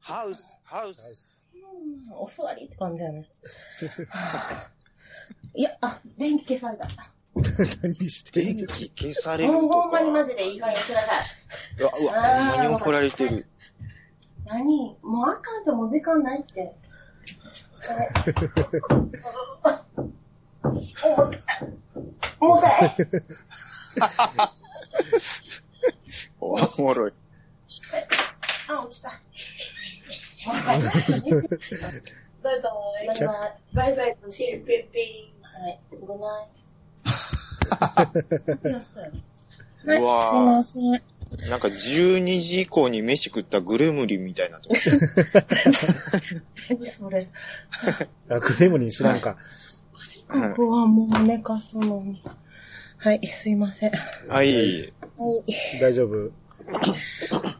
[0.00, 1.44] ハウス、ハウス。
[1.54, 1.56] う
[2.10, 3.28] んお座りって感じやね。
[4.08, 4.70] は あ
[5.54, 6.88] いや、あ、電気消された。
[7.82, 8.66] 何してんの？
[8.66, 10.04] 電気消されるとほんほんまか。
[10.04, 11.26] にマジでいい加減ください。
[11.78, 13.46] うわ、うわ、ほんまに怒られてる。
[14.46, 14.98] 何？
[15.02, 16.74] もうあかんってもう時間ないって。
[22.40, 22.96] お重たい。
[26.40, 27.12] おもろい。
[28.68, 29.10] あ、落ちた。
[30.46, 30.80] バイバイ。
[32.42, 33.96] バイバイ。
[33.96, 36.28] バイバシルピンピはい、ごめん。
[40.00, 41.14] うわはい、すいません。
[41.48, 44.76] なんか12時以降に飯食ったグレムリンみたいなとこ。
[46.70, 47.28] 何それ。
[48.28, 49.36] あ、クレムリン知らんか。
[50.28, 52.22] ここはもう寝かすのに。
[53.04, 53.90] はい、すいません。
[53.90, 53.98] は
[54.36, 54.78] はい。
[54.86, 54.92] い。
[55.78, 56.32] 大丈夫？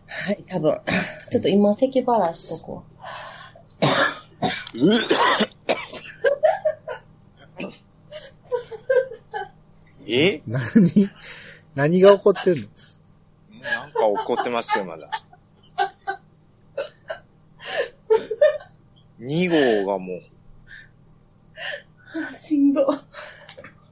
[0.07, 0.81] はい、多分。
[1.31, 2.83] ちょっと今、咳払いしとこ
[10.07, 10.41] え？
[10.47, 10.63] 何？
[11.75, 12.67] 何が起こってんの？
[13.63, 15.11] なんか怒ってますよ、まだ。
[19.21, 20.23] 2号がもう、う。
[22.33, 22.91] あしんど。
[22.91, 23.03] あ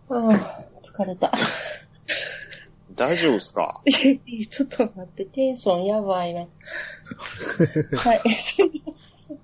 [0.08, 0.61] あ、
[0.94, 1.32] 疲れた。
[2.94, 3.82] 大丈夫っすか？
[3.90, 6.40] ちょっと待って、テンションやばいな。
[6.40, 6.46] は
[8.14, 8.92] い、すいま
[9.26, 9.36] せん。
[9.36, 9.40] ち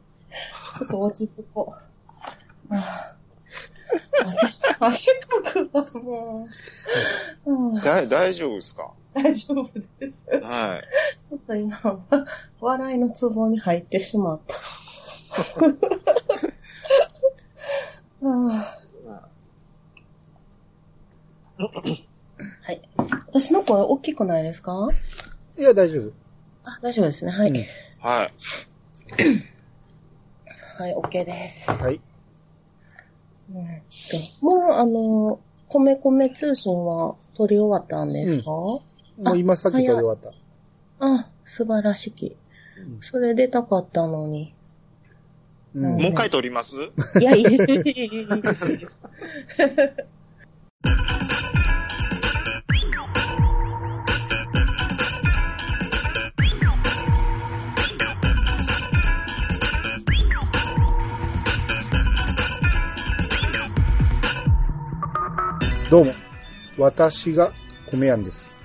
[0.82, 1.74] ょっと落ち着こ
[2.70, 2.74] う。
[2.74, 3.16] ああ
[4.80, 6.46] 汗、汗かくわ、も
[7.46, 7.50] う。
[7.50, 8.92] うんだ、大丈夫っすか？
[9.14, 10.20] 大丈夫です。
[10.42, 10.84] はい。
[11.30, 12.04] ちょっと今、
[12.60, 14.54] 笑いのツボに入ってしまった。
[14.54, 14.58] あ
[18.22, 18.78] あ
[22.62, 22.80] はい。
[23.26, 24.88] 私の声大きくないですか？
[25.58, 26.12] いや、大丈夫。
[26.64, 27.32] あ、大丈夫ですね。
[27.32, 27.50] はい。
[27.50, 27.56] うん
[28.00, 28.32] はい。
[30.78, 31.70] はい、 OK です。
[31.70, 32.00] はい。
[33.52, 38.82] うんともう、あの、米米通信は取り終わったんですか、も
[39.18, 40.30] う今さっき撮り終わった。
[41.00, 42.26] あ、素晴らしき。
[42.26, 44.54] うんそれ出たかったのに。
[45.74, 46.76] うんうんもう一回撮ります？
[47.20, 49.00] いや、いいです。
[65.90, 66.12] どうも。
[66.76, 67.50] 私が
[67.86, 68.60] 米やんです。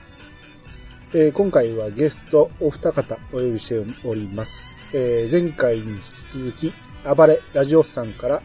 [1.13, 4.75] えー今回はゲストお二方お呼びしております。
[4.93, 6.73] えー前回に引き続き、
[7.15, 8.41] 暴れラジオスさんから、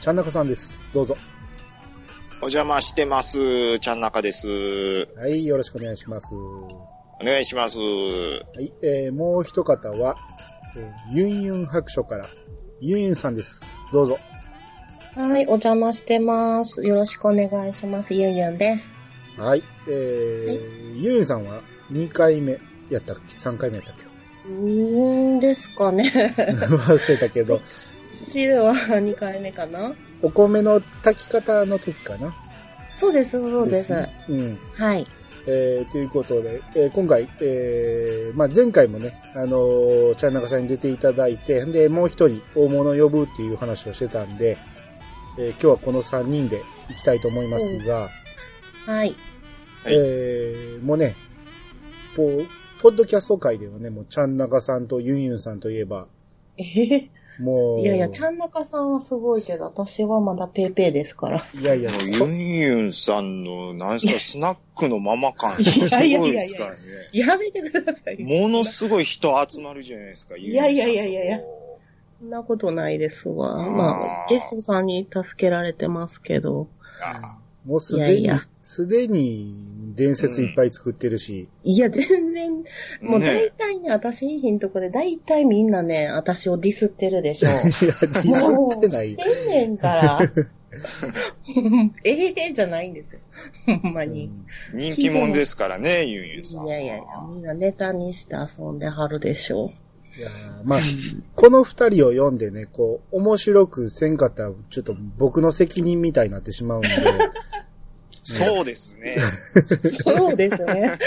[0.00, 0.86] ちゃんなかさんです。
[0.92, 1.16] どうぞ。
[2.42, 3.78] お邪魔してます。
[3.80, 4.48] ちゃんなかです。
[5.16, 6.34] はい、よろしくお願いします。
[6.34, 7.78] お願いします。
[7.78, 7.84] は
[8.60, 10.16] い、えーもう一方は、
[10.76, 12.26] えーユンユン白書から、
[12.82, 13.80] ユンユンさんです。
[13.90, 14.18] どうぞ。
[15.16, 16.84] はい、お邪魔してます。
[16.84, 18.14] よろしくお願いします。
[18.14, 18.96] ゆんゆんです。
[19.36, 21.60] はい、えーユンユンさんは
[21.92, 22.58] 2回目
[22.90, 24.04] やったっけ ?3 回目やったっけ？
[24.48, 26.10] うーんですかね。
[26.46, 27.60] 忘れたけど、う
[28.30, 32.34] ちでは2回目かなお米の炊き方の時かな？
[32.92, 33.92] そうです、そうです。
[33.92, 34.58] ねうん。
[34.74, 35.06] はい。
[35.46, 44.56] えー、ということで、えー今回、えーまあ、前回もね、あのー、チャンナカさんに出ていただいて、で、もう一人大物呼ぶっていう話をしてたんで、
[45.36, 48.10] えー今日はこの3人で行きたいと思いますが、
[48.86, 48.96] はい。
[48.96, 49.16] はい
[49.88, 51.16] えーもうね、
[52.16, 52.44] ポ
[52.80, 56.06] ポッドキャスト界ではね、もうチャンナカさんとユンユンさんといえば、
[56.56, 61.44] えへもう、いやいや、ちゃんなかさんはすごいけど、私はまだペーペーですから。
[61.52, 66.76] いやいや、ユンユンさんの、なんすか、 スナックのママ感、いすごやいやいやいやいですからね。
[67.12, 68.22] やめてください。
[68.22, 71.40] ものすごい人集まるじゃないですか、いやいやいやいやいや
[72.24, 73.62] そんなことないですわ。
[73.68, 76.68] まあ、ゲストさんに助けられてますけど。
[77.02, 77.36] あ
[77.66, 82.52] もうすでにいやいや、すでに伝説いっぱい作ってるし、いや、全然、
[83.02, 87.48] もうね大体ね、私いいひんとこで、大体みんなね、私をディスってるでしょ。
[87.52, 89.26] いや、ディスってないもう。
[89.26, 90.18] してんねんから。
[92.04, 93.20] ええじゃないんですよ。
[93.82, 94.30] ほんまに。
[94.72, 96.66] 人気者ですからね、ユンユンさんは。
[96.66, 99.72] いやいやいや、みんなネタにして遊んではるでしょ
[100.16, 100.80] いやーまあ、
[101.34, 106.88] この二人を読んでね、こう、面白くせんかったら、ちょっと僕の責任みたいになってしまうんで、
[108.22, 109.16] そうですね。
[110.04, 110.98] そうですね。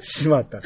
[0.00, 0.60] しまった。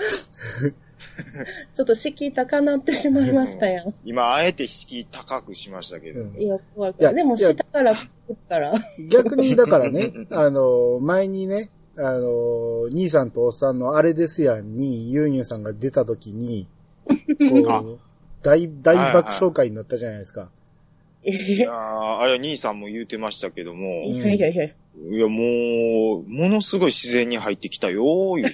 [1.74, 3.92] ちょっと敷居高なってしまいましたよ。
[4.04, 6.22] 今、あえて敷居高くしましたけど。
[6.22, 7.14] うんいや、怖いい。
[7.14, 8.72] でも、下から来るから。
[9.10, 16.66] 逆に、だからね、 あの、前にね、あの、兄さんとおっさんのあれですやんに、ユーニューさんが出た時に、
[17.50, 17.98] こ
[18.42, 20.50] 大、大爆笑会になったじゃないですか。
[21.22, 24.64] えいやーあれは兄さんも言うてましたけども、いやいやいや。
[24.64, 28.46] 違いやもう、ものすごい自然に入ってきたよー、いう。
[28.48, 28.50] う。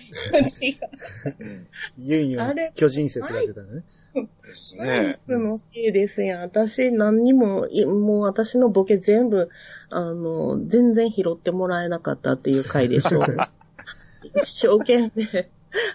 [1.41, 1.67] うん
[1.99, 3.83] ユーニューあれ巨人説が出たのね。
[4.15, 5.19] ですね。
[5.27, 6.41] そのせいですやん。
[6.43, 9.49] 私何にも、いもう私のボケ全部、
[9.91, 13.23] あの、全然拾ってもらえなかったっていう回でしょ。
[14.35, 15.49] 一生懸命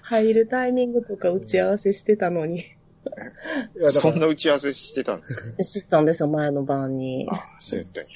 [0.03, 2.59] 入るタイミングとか打ち合わせしてたのに。
[2.59, 2.63] い
[3.81, 5.27] や、そんな打ち合わせしてたんで
[5.63, 7.35] す知ったんですよ、前の晩にあ。
[7.59, 8.09] そうやったんや。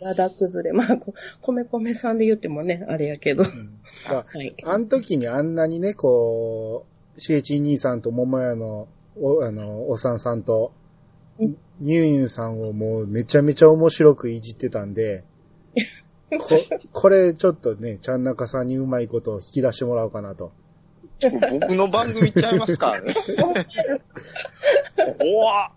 [0.00, 0.72] や だ崩れ。
[0.72, 3.44] まあ、こ米米さんで言ってもね、あれやけど。
[3.44, 4.54] うんだかはい。
[4.62, 6.86] らあの時にあんなにね、こ
[7.16, 8.88] う、しげち兄さんと桃屋の、
[9.20, 10.72] お、あの、おさんさんと
[11.40, 15.24] うん、ニューニューさんをもうめちゃめちゃ面白くいじってたんで、
[16.38, 16.46] こ、
[16.92, 20.52] これちょっとね、ちゃんなかさんにうまいことを引き出してもらおうかなと。
[21.50, 23.14] 僕の番組ちゃいますからね。
[25.18, 25.70] 怖っ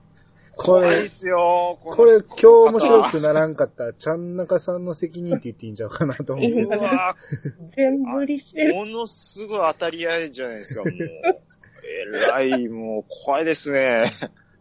[0.55, 6.51] こ怖いっれ、すよーこれ今日面白くくならんかったら、ちゃんなかさんの責任って言っていいんちゃうかなと思う。
[6.51, 7.15] うわ
[7.69, 8.75] 全振りしてる。
[8.75, 10.93] ものすごい当たり合いじゃないですか、もう。
[10.93, 14.11] えらい、もう、怖いですね。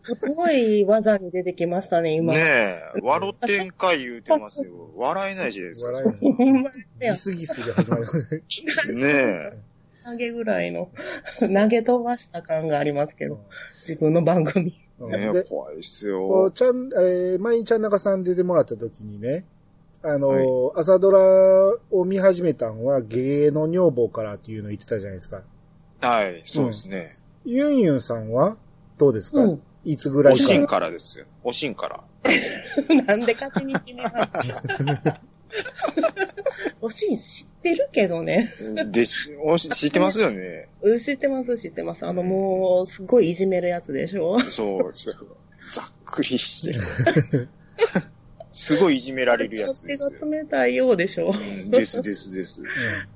[0.04, 2.34] すごい技に出てきましたね、 今。
[2.34, 4.90] ねえ、笑ってんか言うてますよ。
[4.96, 5.92] 笑えないじゃないですか。
[5.92, 8.92] 笑いほんまギスギスで始まります。
[8.92, 9.52] ねえ。
[10.04, 10.90] 投げぐらいの、
[11.40, 13.40] 投げ飛ばした感がありますけど、
[13.70, 14.74] 自分の番組。
[14.98, 16.50] ね怖いっすよ。
[16.52, 19.44] ちゃん、えー、前にちゃんなかさん出てもらった時にね、
[20.02, 25.42] あの、朝ドラを見始めたんは、芸の女房からっていうの言ってたじゃないですか。
[26.00, 27.18] はい、そうですね。
[27.44, 28.56] ユンユンさんは
[28.98, 29.62] どうですか、うん。
[29.84, 31.26] いつぐらいかおしんからですよ。
[31.42, 32.00] おしんから。
[33.06, 34.12] なんで勝手に決めない
[36.80, 38.52] おしん知ってるけどね。
[38.86, 40.68] でし、おし知ってますよね。
[40.82, 42.06] うん知ってます、知ってます。
[42.06, 44.38] あの、もう、すごいいじめるやつでしょ？
[44.40, 44.94] そう、
[45.70, 46.80] ざっくりしてる。
[48.54, 50.10] すごいいじめられるやつ手ですよ。
[50.10, 51.30] が冷たいようでしょ？
[51.32, 52.60] うんですですです。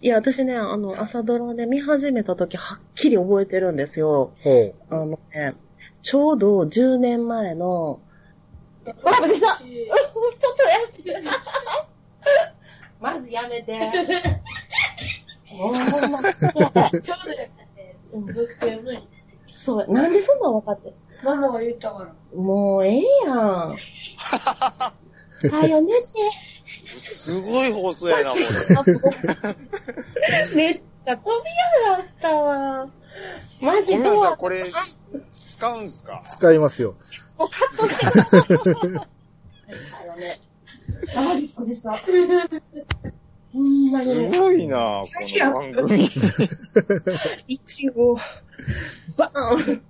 [0.01, 4.33] いや、私ね、あの、朝ドラで見始めた時、はっきり覚えてるんですよ。
[4.43, 5.55] ほあのね、
[6.07, 7.99] ちょうど10年前の、わ、
[8.85, 9.69] びっくりした ちょっ
[11.03, 11.31] とやって。
[13.01, 13.77] マジやめて。
[15.51, 17.51] もうほんま、ちょうどやったって、
[18.13, 18.31] 僕
[18.85, 19.09] 無理。
[19.47, 20.95] そう、なんでそんなん分かって
[21.25, 22.15] ママが言ったから。
[22.41, 23.39] もうええやん。
[23.41, 23.77] は
[25.67, 25.93] よ寝
[26.99, 28.37] すごい放送やな、こ
[28.85, 28.95] て。
[30.55, 31.51] めっちゃ飛び
[31.91, 32.89] 上がったわ。
[33.61, 33.83] マれ。
[33.83, 34.65] ジごめんなさい、ドア、これ、
[35.47, 36.23] 使うんすか？
[36.25, 36.29] う。
[36.29, 36.97] 使いますよ。
[37.39, 38.99] もうカットで。
[38.99, 39.07] は
[40.07, 40.41] よね。
[41.17, 41.93] あー、びっくりした。
[41.93, 41.99] ほ
[43.61, 44.39] んますにね。
[44.39, 45.09] ごいな、こ
[45.45, 46.05] の番組。
[47.49, 48.17] いちご、
[49.17, 49.83] バーン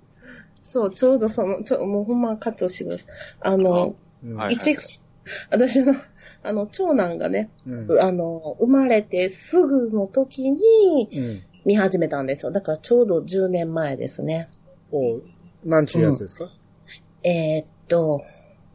[0.61, 3.05] そう、ちょうどその、ちょ、もうほんまカットしてください。
[3.41, 3.95] あの、
[4.49, 4.81] いいちご、
[5.49, 5.95] 私の、
[6.43, 11.43] あの、長男がね、うんあの、生まれてすぐの時にうん。
[11.65, 12.51] 見始めたんですよ。
[12.51, 14.47] だからちょうど10年前ですね。
[14.93, 15.19] お
[15.67, 16.49] なんちゅうやつですか、
[17.23, 18.23] えーっと、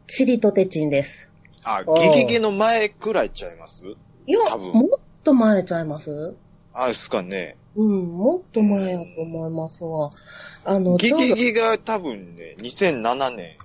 [0.05, 1.27] チリとテチンです。
[1.63, 3.87] あ、ゲゲゲの前くらいちゃいます？
[4.27, 6.35] いや、多分もっと前ちゃいます？
[6.71, 7.57] あ、ですかね。
[7.75, 10.11] うん、もっと前やと思いますわ。
[10.65, 13.57] あの、ゲゲゲが多分ね、2007年。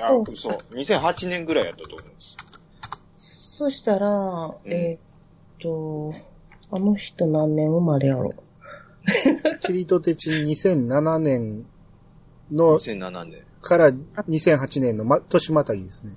[0.00, 0.50] あうん、嘘。
[0.50, 2.36] 2008年ぐらいやったと思うんです。
[3.18, 6.14] そしたら、えーっと、
[6.70, 8.34] あの人何年生まれやろ？
[9.58, 11.66] チリとテチン2007年
[12.50, 13.42] の2007年。
[13.60, 16.16] から2008年の、ま、年またぎですね。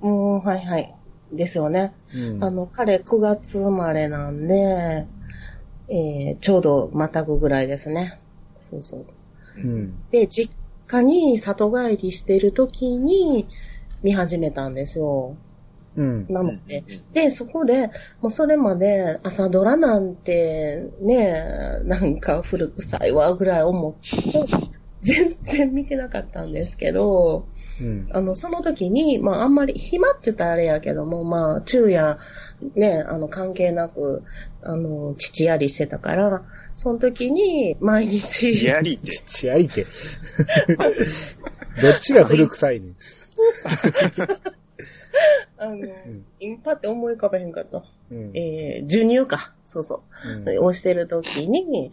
[0.00, 0.94] もう、はいはい。
[1.32, 1.94] ですよね。
[2.14, 2.44] うん。
[2.44, 5.06] あの、彼9月生まれなんで、
[5.88, 8.18] えー、ちょうどまたぐぐらいですね。
[8.70, 9.06] そうそう。
[9.56, 9.94] うん。
[10.10, 10.52] で、実
[10.86, 13.48] 家に里帰りしてる時に
[14.02, 15.36] 見始めたんですよ。
[15.96, 16.26] うん。
[16.28, 16.78] なので。
[16.78, 17.90] うんで、そこで、
[18.20, 21.44] もうそれまで朝ドラなんてね、
[21.84, 23.98] なんか古臭いわぐらい思って、
[25.02, 27.46] 全然見てなかったんですけど、
[27.80, 28.08] うん。
[28.12, 32.18] あの、その時に、まああんまり暇って言ったらあれやけども、まあ昼夜
[32.74, 34.22] ね、あの関係なく、
[34.62, 36.42] あの、父やりしてたから、
[36.74, 39.12] その時に毎日、やりって。
[39.12, 39.86] ちありて。
[41.80, 42.96] どっちが古臭いねん。
[45.56, 45.88] あの、ん
[46.40, 47.82] インパって思い浮かべへんかった。
[48.10, 48.30] うん。
[48.34, 49.54] えー、授乳か。
[49.64, 50.28] そうそう。
[50.52, 51.92] うんをしてる時に、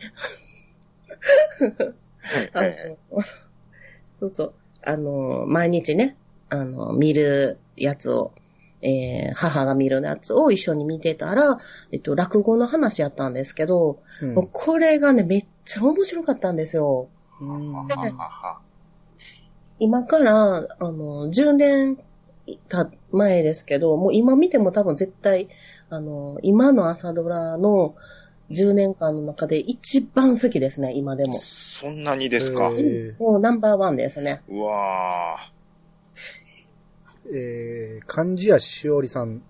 [4.20, 4.54] そうそう。
[4.84, 6.18] あの、毎日ね、
[6.50, 8.32] あの、見るやつを
[8.82, 11.60] えー母が見るやつを一緒に見てたら、
[11.92, 17.10] えっと、落語の話やったんですけど、うんもうこれがね、めっちゃ面白かったんですよ。
[19.80, 21.98] 今から、あの、10年
[22.70, 25.50] た前ですけど、もう今見ても多分絶対、
[25.90, 27.96] あの、今の朝ドラの
[28.51, 31.34] 10年間の中で一番好きですね、今でも。
[31.34, 32.72] そんなにですか？
[32.77, 34.42] えーもうナンバーワンですね。
[34.48, 35.38] うわ
[37.30, 39.42] えー、漢字屋しおりさん。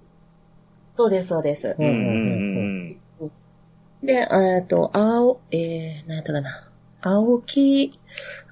[0.95, 1.67] そうです、そうです。
[1.67, 1.75] ー。
[1.77, 3.31] うんうんうん
[4.03, 6.69] で、えっと、青、えー、なんやったかな。
[7.01, 7.91] 青木、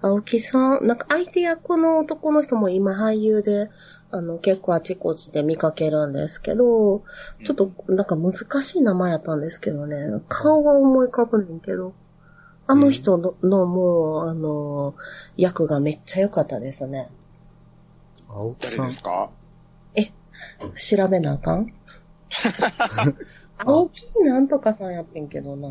[0.02, 3.70] 青木さん、なんか相手役の男の人も今俳優で、
[4.16, 7.04] あの、結構あちこちで見かけるんですけど、
[7.44, 11.94] ちょっとなんか難しい名前やったんですけどね、顔は思い浮かぶねんけど、
[12.68, 14.96] あの人の,、のもう、あの、
[15.36, 17.10] 役がめっちゃ良かったですね。
[18.30, 18.96] 青木さん誰で。
[18.96, 19.30] すか？
[20.76, 21.74] 調べなあかん？
[23.58, 25.70] 青木なんとかさんやってんけどな。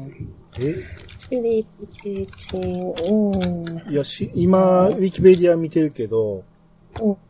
[0.58, 0.74] え？
[1.18, 1.66] チリ
[2.02, 3.92] チチうん。
[3.92, 6.42] いや、し、今、ウィキペディア見てるけど、うん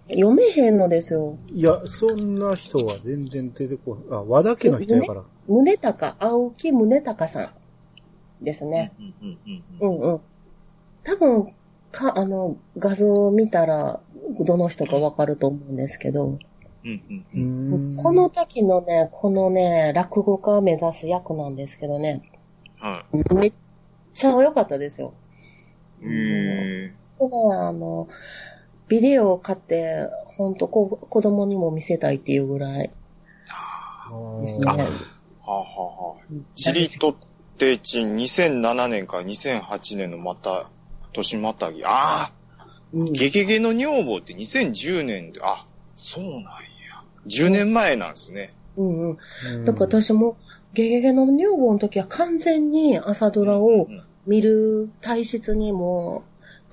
[0.09, 1.38] 読めへんのですよ。
[1.52, 4.18] いや、そんな人は全然出てこない。
[4.18, 5.23] あ、和田家の人やから。
[5.47, 7.52] 宗高、青木宗高さ
[8.40, 8.92] んですね。
[8.99, 9.38] うんうん
[9.80, 10.21] うんうんうん。
[11.04, 11.54] 多分、
[11.90, 14.00] か、あの、画像を見たら、
[14.40, 16.38] どの人かわかると思うんですけど、
[16.85, 17.97] うんうん。
[17.97, 22.23] この時のね、このね、落語家を目指す役なんですけどね、
[22.78, 23.04] は
[23.35, 23.52] めっ
[24.12, 25.14] ちゃ良かったですよ。
[26.02, 26.06] い。
[26.06, 28.09] へでね、あの、
[28.88, 32.90] ビデオを買って、ほんとこ子供にも見せたいっていうぐらい
[33.48, 34.88] あですーね。
[35.46, 36.24] あはあはあ。
[36.30, 37.14] うんチリとっ
[37.58, 40.70] てちん2007年から2008年のまた、
[41.12, 41.84] 年またぎ。
[41.84, 42.32] ああ
[42.92, 46.48] うんゲゲゲの女房って2010年で、あ、そうなんや。
[47.26, 48.54] 10年前なんですね。
[48.76, 49.18] うんうん。
[49.54, 50.36] うんだから私も、
[50.74, 56.24] ゲゲゲの女房の時は完全に朝ドラをうん見る体質にも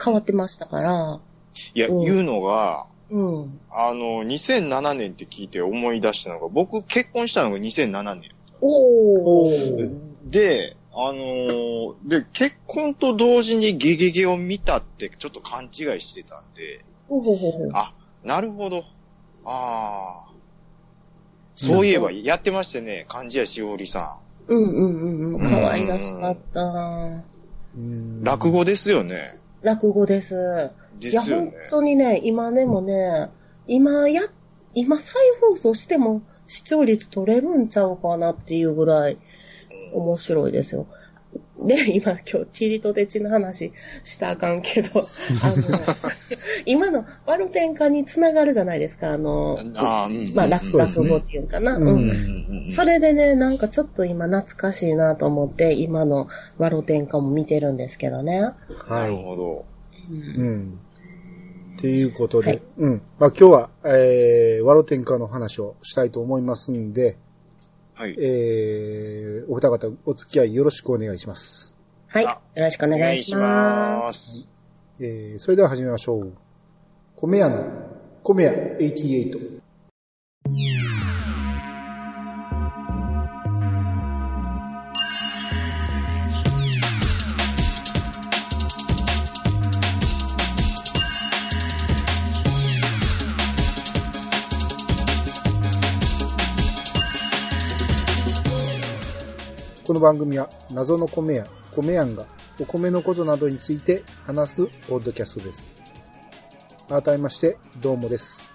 [0.01, 1.19] 変わってましたから、
[1.73, 3.59] いや、うん言うのが、うん。
[3.69, 8.31] あの、2007年って聞いて思い出したのが、僕結婚したのが2007年。
[8.61, 10.29] おおーー。
[10.29, 17.93] で、あのーで、結婚と同時にゲゲゲを見たってちょっと勘違いしてたんで、ほうほうほあ、
[18.23, 18.83] なるほど。
[19.45, 20.31] ああ。
[21.55, 25.49] そういえばやってましてね、漢字屋しおりさうんうんうん。
[25.49, 26.61] 可愛らしかった。
[27.77, 28.23] うんん。
[28.23, 29.39] 落語ですよね。
[29.61, 30.71] 落語です。
[31.09, 31.53] いや、本ですよね。
[31.69, 33.29] 当にね、今でもね、
[33.67, 34.21] 今や、
[34.73, 39.17] 今再放送しても視聴率取れるんちゃうかなっていうぐらい
[39.93, 40.87] 面白いですよ。
[41.65, 43.71] で、今今日、チリとテチの話
[44.03, 45.05] したらあかんけど、 あの、
[46.65, 50.09] 今のワルテン化につながるじゃないですか、あの、あ。
[50.33, 51.77] まあ、そう落ですね落語っていうかな。
[51.77, 56.27] うんそれでね、なんかちょっと今懐かしいなと思って、今の
[56.57, 58.39] ワロテン化も見てるんですけどね。
[58.39, 58.55] なる
[58.87, 59.23] はい。
[59.23, 59.65] ほど。
[60.09, 60.79] うんうん。
[61.81, 63.01] っていうことで、はいうん。
[63.17, 67.17] まあ今日は、えー、ワロテンカの話をしたいと思いますんで、
[67.95, 68.15] はい。
[68.19, 71.75] えー、お二方お付き合いよろしくお願いします。
[72.05, 72.23] はい。
[72.23, 74.41] よあろしくお願いします。
[74.41, 74.49] す。
[74.99, 76.33] えー、それでは始めましょう。
[77.15, 77.65] 米屋の、
[78.21, 79.61] 米屋88。
[99.91, 102.25] この番組は謎の米屋、米屋が
[102.61, 105.75] お米のことなどについて話すポッドキャストです。
[106.87, 108.53] 改めまして、どうもです。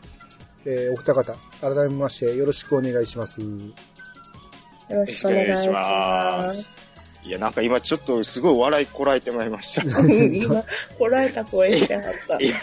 [0.65, 3.43] えー、お二方、改めましてよろしくお願いします。
[3.43, 3.49] よ
[4.89, 6.71] ろしくお願いします。
[7.23, 9.83] いや、なんか今ちょっとすごい笑いこらえてまいりました。
[10.09, 10.65] 今、
[10.97, 12.41] こらえた声してはった。
[12.41, 12.55] いや、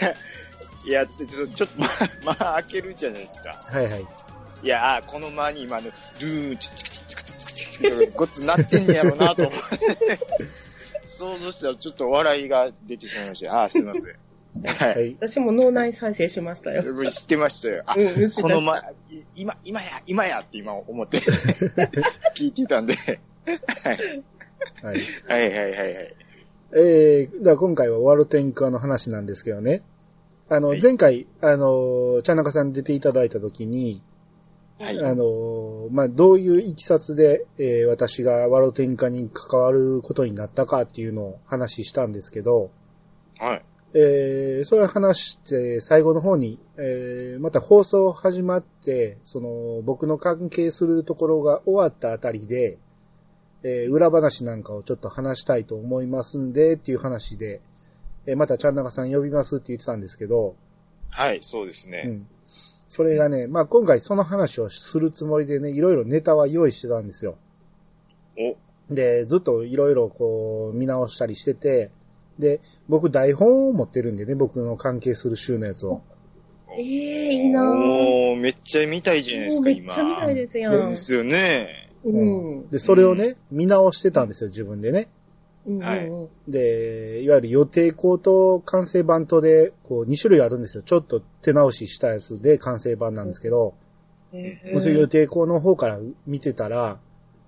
[0.84, 1.90] いや、ちょちょっと、まあ、
[2.24, 3.56] まあ、開けるじゃないですか。
[3.68, 4.06] はいはい。
[4.64, 7.23] いや、あこの間に今の、ルーン、チクチクチク、
[8.14, 10.18] ごっつなってんねやろうなと思って。
[11.06, 13.62] 想像したらちょっと笑いが出てしまいました。
[13.62, 14.04] あーすいません。
[14.04, 14.92] は。
[14.94, 15.16] はいい。
[15.20, 16.82] 私も脳内再生しましたよ。
[17.04, 17.82] 知ってましたよ。
[17.86, 18.82] あ、うんこのま、い
[19.36, 21.18] 今、今や、今やって今思って
[22.36, 22.94] 聞いてたんで。
[22.94, 23.96] はい
[24.82, 25.02] はい。
[25.26, 26.14] はいはいはいはい。
[26.76, 29.82] えー、だから今回はワールテンカーの話なんですけどね。
[30.48, 34.02] あの、はい前回、あの、茶中さん出ていただいたときに、
[34.78, 42.70] はいあの、まあ、どういういきさつで、えー私がワロテンカに関わることになったかっていうのを話したんですけど、
[43.38, 43.64] はい。
[43.96, 52.78] えー、そういう話して、最後の方に、えー、また放送始まって、その、僕の関係するところが終わったあたりで、
[53.62, 57.60] えー、裏話なんかをちょっと話したいと思いますんで、っていう話で、
[58.26, 60.56] えー、またちゃんなかさん呼びますって言ってたんですけど、
[61.10, 62.02] はい、そうですね。
[62.04, 62.26] うん。
[62.94, 67.36] それがね、まあ今回その話をするつもりでね、いろいろネタは用意してたんですよ。
[68.38, 71.90] お、で、ずっといろいろこう見直したりしてて、
[72.38, 76.02] で、僕台本を持ってるんでね、僕の関係する週のやつを。
[76.78, 77.62] ええいいな
[78.36, 79.80] めっちゃ見たいじゃないですか、今。
[79.80, 80.96] めっちゃ見たいですやんで。
[80.96, 81.90] すよね。
[82.04, 82.70] うん。
[82.70, 85.08] で、それをね、見直してたんですよ、自分でね。
[85.66, 90.82] うんはいうんで、いわゆる予定稿と完成版とで、こう2種類あるんですよ。
[90.82, 93.74] ちょっと手直ししたやつで完成版なんですけど、
[94.32, 94.94] うん。
[94.94, 96.98] 予定稿の方から見てたら、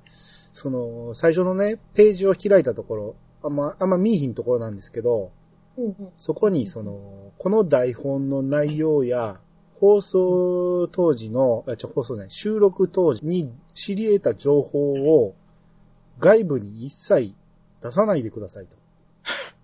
[0.08, 5.30] その、最初のね、ページを開いたところ、あんま、あんま見えひんところなんですけど、
[5.76, 9.38] うんうんそこにその、この台本の内容や、
[9.74, 15.34] 放送当時の、あ、ちょ、放送ね、収録当時に知り得た情報を
[16.18, 17.34] 外部に一切
[17.82, 18.76] 出さないでくださいと。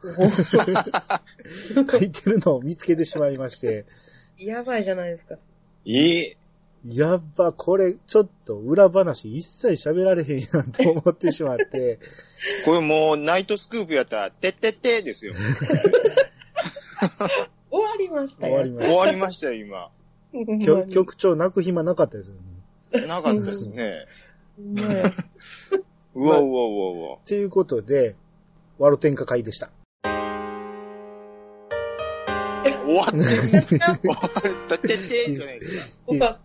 [1.90, 3.86] 書いてるのを見つけてしまいまして、
[4.36, 5.36] やばいじゃないですか。
[5.84, 6.36] いい。
[6.84, 12.00] やっば、これ、ちょっと裏話一切喋られへんやんと思ってしまって、
[12.64, 15.34] これもう、ナイトスクープやったら、てってってですよ。
[17.70, 18.54] 終わりましたよ。
[18.54, 19.90] 終わりまし終わりましたよ、今。
[20.90, 23.06] 局長泣く暇なかったですよね。
[23.06, 24.06] なかったですね。
[24.58, 24.84] ね
[26.14, 27.18] うわうわうわうわ。
[27.26, 28.16] ということで、
[28.78, 29.70] ワロ天下会でした。
[32.84, 33.24] 終わってる。
[33.68, 36.40] 終わったてってじゃないですか。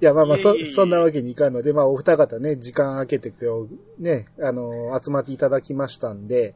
[0.00, 6.54] いや、まあまあ、そいえいえいえ、そんなわけにいかんので、まあ、お二方ね、時間空けて今日、ね、あの、集まっていただきましたんで、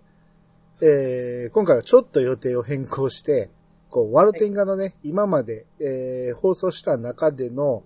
[0.81, 3.51] えー、今回はちょっと予定を変更して、
[3.91, 7.85] こう、ワルテンガのね、今まで、えー、放送した中での、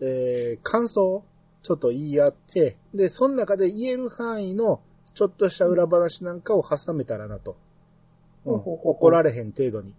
[0.00, 1.24] えー、感想を
[1.62, 4.80] ちょっと言い合って、で、その中で言える範囲の、
[5.14, 7.56] ちょっとした裏話なんかを挟めたらなと。
[8.44, 9.94] うん、怒られへん程度に。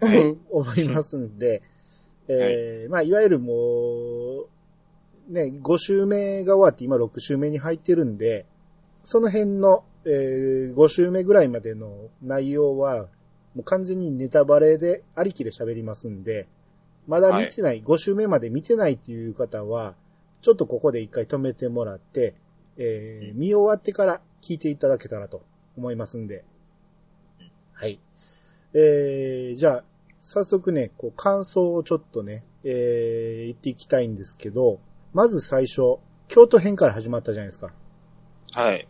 [0.00, 0.40] うん。
[0.50, 1.62] 思いますんで、
[2.28, 3.52] えーまあ、いわゆるも
[4.42, 8.46] う、ね、5週目が終わって今6週目に入ってるんで、
[9.04, 13.08] その辺の、えー5週目ぐらいまでの内容は、
[13.54, 16.48] もう完全にネタバレでありきで喋りますんで、
[17.06, 19.94] まだ見てない、5週目まで見てないっていう方は、
[20.40, 22.34] ちょっとここで一回止めてもらって、
[22.76, 25.42] えー見終わってから聞いていただけたらと
[25.76, 26.44] 思いますんで。
[27.72, 28.00] はい。
[28.74, 29.84] えー、じゃあ、
[30.20, 34.80] 早速ね、こう、感想をちょっとね、えー、言っていきたいんですけど、
[35.12, 35.98] まず最初、
[36.28, 37.72] 京都編から始まったじゃないですか。
[38.52, 38.86] はい。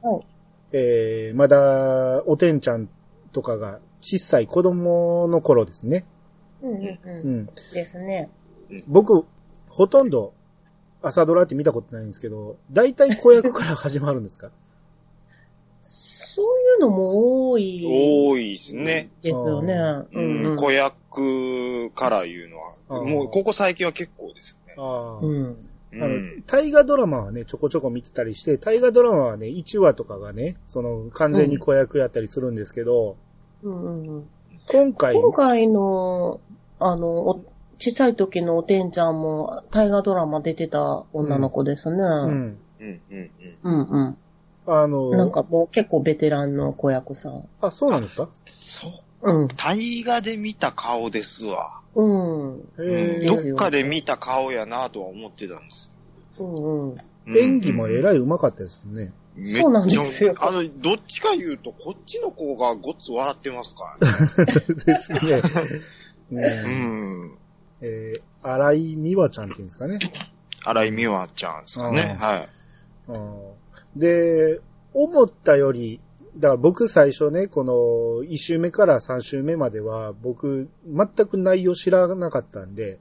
[0.72, 2.88] えー、まだ、おてんちゃん
[3.32, 6.06] とかが小さい子供の頃ですね。
[6.62, 7.40] うんうんううん。
[7.42, 7.46] ん。
[7.46, 8.30] ですね。
[8.87, 9.24] 僕、
[9.68, 10.34] ほとんど
[11.02, 14.50] 朝ドラって見たことないんですけど、大体子役から始まるんですか？
[15.80, 19.08] そういうのも多い多いですね。
[19.22, 19.74] ですよね。
[19.74, 20.56] ううんうんん。
[20.56, 22.74] 子役から言うのは。
[23.02, 24.74] うんもう、ここ最近は結構ですね。
[24.78, 25.42] ああうん。
[25.44, 25.56] う
[25.94, 33.16] あのん。、大河ドラマはね、ちょこちょこ見てたりして、大河ドラマはね、1話とかがね、その、完全に子役やったりするんですけど、
[33.62, 34.28] うんうんうん
[34.70, 36.40] 今回、今回の、
[36.78, 37.44] あの、お
[37.79, 42.03] 小さい時のおてんちゃんも、大河ドラマ出てた女の子ですね。
[42.03, 42.31] ううん。
[42.31, 42.61] ん。
[42.81, 43.31] うん、うん、
[43.62, 44.19] うんうん。
[44.67, 47.49] あの、なんかもう結構ベテランの子役さん。
[47.61, 48.29] あ、そうなんですか？
[48.61, 48.88] そ
[49.23, 49.33] う。
[49.43, 49.49] うん。
[49.49, 51.81] 大河で見た顔ですわ。
[51.95, 52.53] うん。
[52.55, 55.91] うんえーですよどっかで見た顔やなとは思ってたんです。
[56.38, 56.93] うんうん。
[56.93, 56.99] うん
[57.37, 59.12] 演技もえらい上手かったですもんね。
[59.61, 64.85] そうなんですよあの、どっちか言うと、こっちの子がごっつ笑ってますからね。
[64.87, 65.21] ですね。
[66.31, 67.38] うねん。
[67.81, 69.99] えー、荒井美和ちゃんっていうんですかね。
[70.64, 72.19] 荒井美和ちゃんですかね。
[72.21, 72.49] あはい。
[73.09, 73.59] うん
[73.97, 74.61] で、
[74.95, 76.01] 思ったより、
[76.37, 77.73] だから僕最初ね、この
[78.25, 83.01] 1周目から3周目までは僕全く内容知らなかったんで、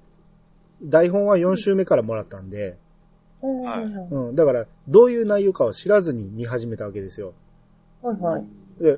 [0.82, 2.78] 台本は4周目からもらったんで。
[3.42, 7.34] うん、だからどういう内容かを知らずに見始めたわけですよ。
[8.02, 8.46] はいはい。
[8.82, 8.98] で、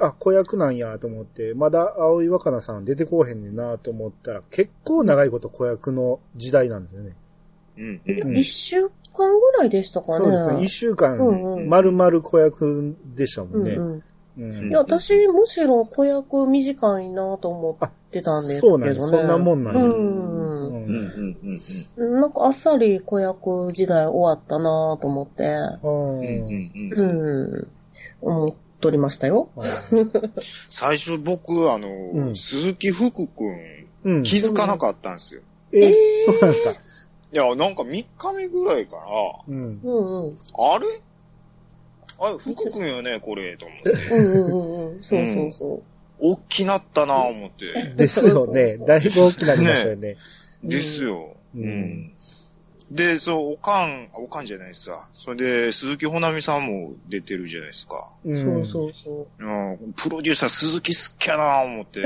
[0.00, 7.16] あ、子役なんやと思って、まだ青井若菜さん出てこうへんねんなと思ったら、結構長いこと子役の時代なんですよね。
[7.78, 8.28] うん、うん。
[8.30, 8.82] うん一週
[9.16, 10.24] 間ぐらいでしたかね。
[10.24, 10.64] そうですね。
[10.64, 13.72] 一週間うんうん、丸々子役でしたもうんんね。
[13.72, 14.02] うん。
[14.38, 18.76] うんいや、私、むしろ子役短いなと思ってたんですけどね。
[18.76, 19.90] そうなんやそんなもんなんやうん。
[19.90, 21.60] ううん、うん、ん
[21.96, 22.20] うん。
[22.20, 25.56] なんかあっさり子役時代終わったなと思って。
[25.82, 27.02] うんうん、うん、うう
[27.46, 27.60] ん。
[27.60, 27.68] ん。
[28.20, 29.48] 思っ撮りましたよ。
[30.70, 34.22] 最初僕、あの、うん鈴木福くん、うん。
[34.22, 35.42] 気づかなかったんですよ。
[35.72, 35.92] ええー
[36.24, 36.70] そうなんですか？
[37.32, 38.96] いや、なんか3日目ぐらいか
[39.48, 39.80] うん。
[39.82, 40.36] うんうん。
[40.36, 40.42] ら、
[40.74, 40.86] あれ？
[42.18, 43.90] あれ、福くんよね、これ、と思って。
[43.90, 45.02] うんうんうんうん。
[45.02, 45.82] そうそうそう。
[46.18, 47.72] 大きなったなぁ思って。
[47.96, 48.78] ですよね。
[48.78, 50.16] だいぶ大きくなりましたよね。
[50.62, 51.36] ですよ。
[51.54, 52.15] ううんん。
[52.90, 55.08] で、そう、おかん、おかんじゃないですわ。
[55.12, 58.12] それで、鈴木ほなみさんも出てるじゃないですか。
[58.24, 58.34] う。
[58.34, 59.44] そうんそうそう。
[59.44, 62.02] うん、プロデューサー鈴木好きやなぁ思って。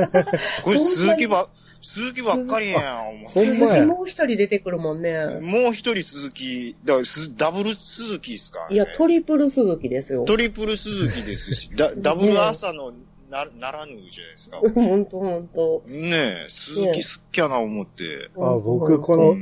[0.64, 1.48] これ鈴木ば、
[1.82, 3.46] 鈴木ばっかりやん、思って。
[3.46, 3.86] ほんまや。
[3.86, 5.26] もう一人出てくるもんね。
[5.42, 10.24] もう一人鈴木、だからすダブル鈴木ですか、ね、いや、トリプル鈴木ですよ。
[10.24, 12.94] トリプル鈴木ですし、ダダブル朝の
[13.30, 14.58] な、ならぬじゃないですか。
[14.58, 15.82] ほんとほんと。
[15.86, 18.30] ねえ、鈴木好きやな思って。
[18.36, 19.36] あ、僕、こうの、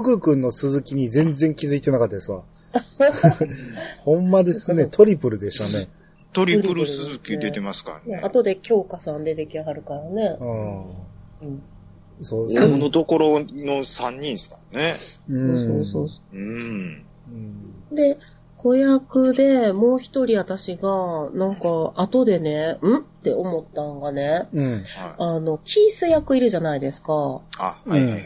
[0.00, 0.02] ん。
[0.02, 2.42] 福くんの鈴木に全然気づいてなかったですわ。
[4.00, 4.86] ほんまですね。
[4.86, 5.88] トリプルでしたね。
[6.32, 8.22] トリプル鈴木出てますからね。
[8.22, 10.36] 後で京香さん出てきはるからね。
[10.40, 10.80] あうん。
[10.80, 12.24] あ。
[12.24, 14.94] そう大物どころの3人ですからね。
[15.28, 15.32] う。
[15.32, 16.40] そうんそうそうん。
[16.40, 17.74] うん。
[17.92, 17.94] う。
[17.94, 18.18] で、
[18.56, 22.98] 子役でもう一人私が、なんか、後でね、ん？
[22.98, 24.72] って思ったんがね、うん。
[24.74, 24.84] はい、
[25.18, 27.12] あの、キース役いるじゃないですか。
[27.12, 28.22] あ、はいはいはい。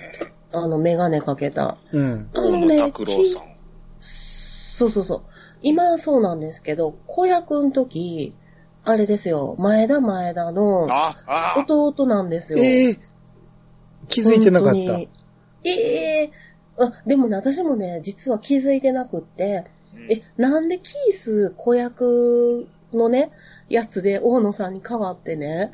[0.56, 1.78] あの、メガネかけた。
[1.92, 2.30] うん。
[2.34, 3.42] あ大野拓郎さん。
[4.00, 5.22] そうそうそう。
[5.62, 8.34] 今はそうなんですけど、子役の時、
[8.84, 12.60] あれですよ、前田前田のあ、あ、弟なんですよ。
[12.60, 12.98] ええ
[14.08, 15.00] 気づいてなかった。
[15.64, 16.30] ええ
[16.78, 19.64] あ、でもね、私もね、実は気づいてなくって、
[19.94, 23.32] うんえ、なんでキース子役のね、
[23.68, 25.72] やつで大野さんに変わってね、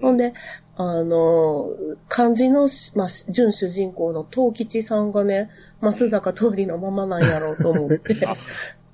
[0.00, 0.34] ほんで、
[0.76, 1.70] あの、
[2.08, 8.26] 漢字のし、まあ、準主人公の東吉さんがね、松坂通りのままなんやろうと思って。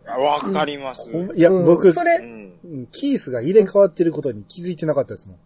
[0.06, 1.12] わかります。
[1.12, 2.20] ほんいや、うん僕、それ、
[2.90, 5.36] キースが入れ替わってることに気づいてなかったですもん。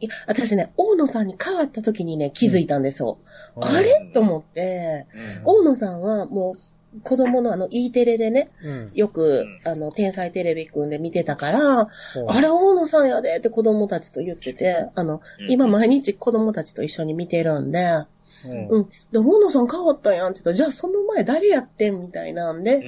[0.00, 3.18] いや、私ね、大野さんに変わった時にね、気づいたんですよ。
[3.56, 4.10] うんあれ？
[4.12, 5.06] と思って、
[5.44, 6.58] 大野さんはもう、
[7.02, 8.90] 子供のあの、E テレでね、うん。
[8.94, 9.70] よく、うん。
[9.70, 11.88] あの、天才テレビくんで見てたから、うん。
[12.30, 15.50] あれ、大野さんやでって子供たちと言ってて、あの、うん。
[15.50, 18.04] 今毎日子供たちと一緒に見てるんで、
[18.44, 18.68] うん。
[18.68, 18.88] うん。
[19.12, 22.84] で、大野さん変わったやんって言ったら、じゃあその前誰やってんみたいなんで、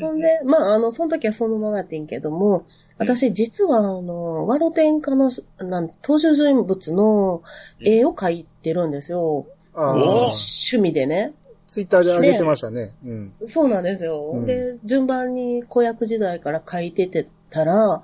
[0.00, 2.66] ほんで、まあ、あの、その時はそのままやってんけども、
[2.98, 7.42] 私、実は、あの、ワロテンカの、なん、登場人物の
[7.80, 9.46] 絵を描いてるんですよ。
[9.74, 11.34] 趣味でね。
[11.74, 12.94] ツイッターで上げてましたね。
[13.04, 13.32] うん。
[13.42, 14.30] そうなんですよ。
[14.32, 18.02] うんで、順番に子役時代から描いててたら、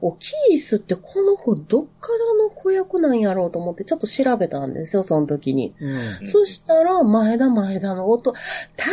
[0.00, 5.74] おキースってこの子どっからの子役なんやろうと思ってちょっと調べたんですよ、その時に。
[5.80, 5.90] うん。
[5.90, 8.38] うんそしたら、前田前田の音、確
[8.76, 8.88] か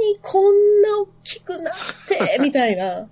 [0.00, 1.74] にこんな大きくなっ
[2.08, 3.00] て、 みたいな。
[3.00, 3.08] うん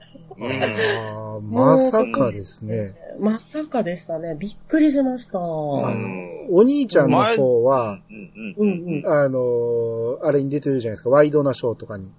[0.51, 2.95] ああ、まさかですね。
[3.21, 4.35] まさかでしたね。
[4.39, 5.39] びっくりしました。
[5.39, 9.07] あうのお兄ちゃんの方は、うんうんんうん。
[9.07, 11.11] あのーあれに出てるじゃないですか。
[11.11, 12.11] ワイドなショーとかに。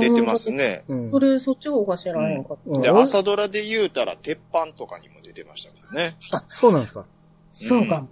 [0.00, 0.50] 出てます。
[0.50, 0.84] ね。
[0.88, 1.10] うん。
[1.10, 6.16] それ、そっち方が知らへんかで、朝ドラで言うたら、鉄板とかにも出てましたからね。
[6.30, 7.06] あ、そうなんですか。
[7.52, 8.06] そうか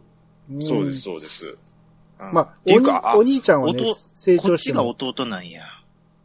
[0.60, 1.00] そうです、。
[1.02, 1.46] そうです。
[1.48, 1.76] うん
[2.18, 4.84] まあっ、ていうか、あお兄ちゃんはね弟、成こっちが。
[4.84, 5.64] 弟なんや。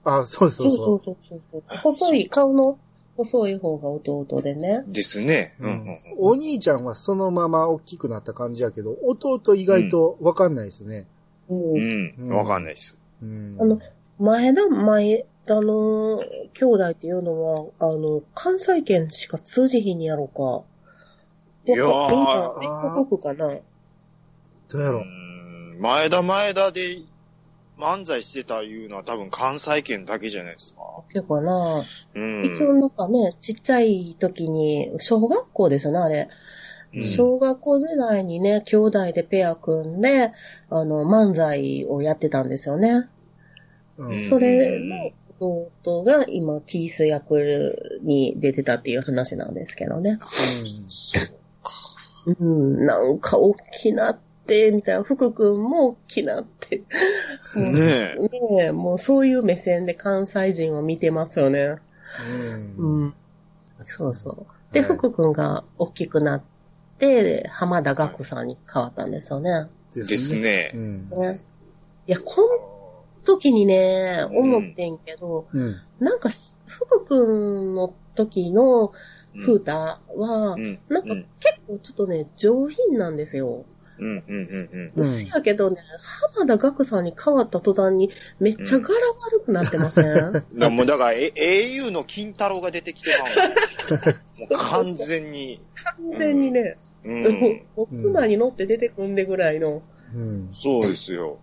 [0.05, 1.77] あ、そうです、そうそそうそうそうそうそう。
[1.79, 2.79] 細い、顔の
[3.17, 4.83] 細い方が弟でね。
[4.87, 5.55] ですね。
[5.59, 5.63] う。
[5.63, 11.07] うんうんお兄ちゃんはそのまま大きくなった感じやけど、弟意外とわかんないですね。
[11.49, 11.55] う。
[11.55, 12.13] うんん。
[12.17, 12.35] うん。
[12.35, 12.97] わかんないです。
[13.21, 13.57] うん。
[13.59, 13.79] あの、
[14.19, 16.23] 前田前田の
[16.53, 20.63] 兄弟っていうのは、あの、関西圏しか通じひんやろか。
[21.65, 23.59] いやー全国区かな。
[24.69, 25.01] どうやろう。
[25.01, 26.97] うん前田前田で
[27.79, 30.81] 漫才してたいうのは多分関西圏だけじゃないですか。
[31.11, 31.83] けかな。
[32.13, 32.45] うん。
[32.45, 36.29] 一応なんかね、ちっちゃい時に、小学校ですよね、あれ。
[36.93, 40.33] うん小学校時代にね、兄弟でペア組んで、
[40.69, 43.07] あの、漫才をやってたんですよね。
[43.97, 50.19] うんそれの弟が今、ティース役に出てたっていう話なんですけどね。
[50.87, 52.35] そう。
[52.39, 55.03] うん、なんか大きなって、みたいな。
[55.03, 56.77] 福くんも大きなって。
[56.77, 56.85] ね
[57.55, 58.17] え。
[58.21, 61.77] ねえ、もうそういう目線で関西人を見てますよね。
[62.77, 63.03] うん。
[63.03, 63.13] うん。
[63.85, 64.73] そうそう。
[64.73, 66.41] で、はい福くんが大きくなっ
[66.99, 69.67] て、浜田学さんに変わったんですよね。
[69.95, 70.77] ですねう。
[70.77, 71.09] ん。
[71.09, 71.43] ね
[72.07, 72.70] いや、この
[73.23, 75.81] 時にね、思ってんけど、うん。
[75.99, 76.29] なんか、
[76.65, 78.91] 福くんの時の
[79.41, 80.79] 風太は、うん。
[80.89, 83.65] なんかうん結構ちょっとね、上品なんですよ。
[83.99, 85.77] うん、うん、うん、うんせやけどね、
[86.33, 88.95] 浜田岳さんに変わった途端に、めっちゃ柄
[89.29, 90.31] 悪くなってません、うん。
[90.33, 94.05] だからもう、だから、え、au の金太郎が出てきてまうわ。
[94.39, 95.61] もう完全に。
[95.83, 97.61] 完全にね、うん。
[97.75, 99.83] お熊に乗って出てくんでぐらいの。
[100.15, 100.49] うん。
[100.53, 101.37] そうですよ。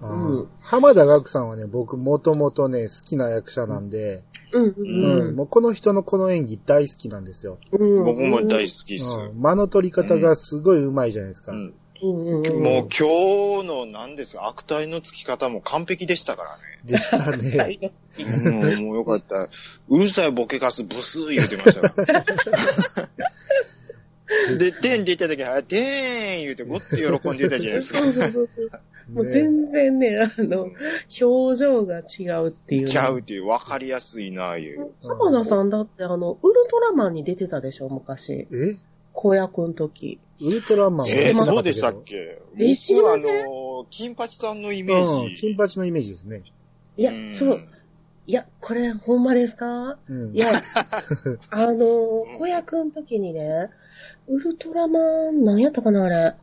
[0.00, 7.58] うん浜田岳さんはね、僕もともとね、好きな役者なんで、うん、う、うんん、もうこの人のこの演技大好きなんですよ。
[7.72, 8.04] うん。
[8.04, 9.18] 僕も大好きっす。
[9.18, 11.52] うん、間の取り方がすごい上手いじゃないですか。
[11.52, 11.74] うん。
[12.00, 12.62] うんうんうん。
[12.62, 16.62] もう今日の何ですか、悪態のつき方も完璧でしたからね。
[16.84, 17.92] でしたね。
[18.44, 19.48] うん、もうよかった。
[19.88, 22.24] うるさいボケカスブスー言うてましたから。
[24.58, 28.00] で、てんって言った時に、あてーん言うてごっつ喜んでたじゃないですか。
[28.00, 28.70] そうそうそうそう。
[29.12, 30.68] もうね全然ね、あの、
[31.20, 32.88] 表情が違うっていうね。
[32.88, 34.90] ちゃうっていう、わかりやすいな、いう。
[35.02, 38.46] 浜田さんだってあの、ウルトラマンに出てたでしょ、昔。
[38.52, 38.76] え？
[39.14, 40.18] 子役の時。
[40.42, 42.38] ウルトラマンはえー、そうでしたっけ？
[42.58, 45.36] けえ知り僕はあませんの、金八さんのイメどうん、ージ。
[45.36, 46.42] 金八のイメージですね。
[46.98, 47.60] いやん、そう。。
[48.28, 49.96] いや、これ、ほんまですか？
[50.06, 50.34] うん。
[50.34, 50.52] いや、
[51.50, 53.70] あの、子役の時にね、
[54.28, 56.34] ウルトラマン、何やったかな、あれ。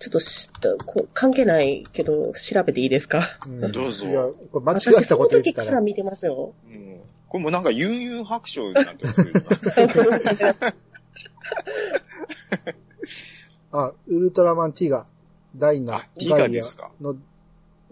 [0.00, 0.48] ちょっとし
[0.86, 3.28] こ関係ないけど、調べていいですか？
[3.46, 5.50] うんどうぞいや、これ間違私、ったそのこと言った。
[5.52, 6.52] 時からら見てますよ。
[6.66, 9.26] うんこれもうなんか、悠々白書になってますよ。
[13.70, 15.06] あ、ウルトラマンティガ、
[15.54, 16.90] ダイナあ、ティガですか？
[17.00, 17.14] の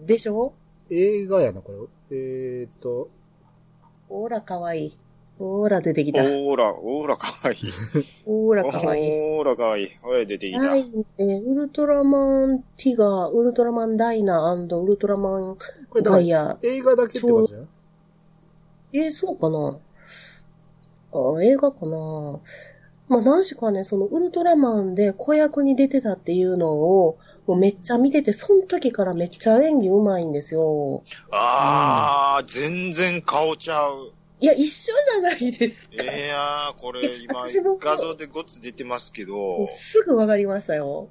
[0.01, 0.51] でしょ？
[0.89, 2.17] 映画やな、これ。
[2.17, 2.79] えーっ
[4.09, 4.97] と、ほら、かわいい。
[5.37, 6.21] ほら、出てきた。
[6.21, 7.59] オーラ、オーラかわいい。
[8.25, 9.09] ほら、かわいい。
[9.09, 9.87] オーラかわいい。
[10.03, 10.59] おい、出てきた。
[10.59, 15.55] はい、えーウルトラマンティガー、ウルトラマンダイナウルトラマン
[15.89, 16.57] これだからガイア。
[16.61, 17.67] 映画だけってことじゃん？
[18.91, 19.77] えーそうかな？
[21.13, 22.39] あ、映画かな？
[23.07, 27.17] まあ、何しかね、そのウルトラマンで子役に出てたっていうのを、
[27.49, 31.03] もうめっちゃ見てて、その時からめっちゃ演技上手いんですよ。
[31.31, 34.13] あー、全然顔ちゃう。
[34.39, 35.95] いや、一緒じゃないですか。
[35.95, 37.39] いやー、これ今
[37.81, 39.67] 画像でごっつ出てますけそどう。
[39.67, 41.09] すぐわかりましたよ。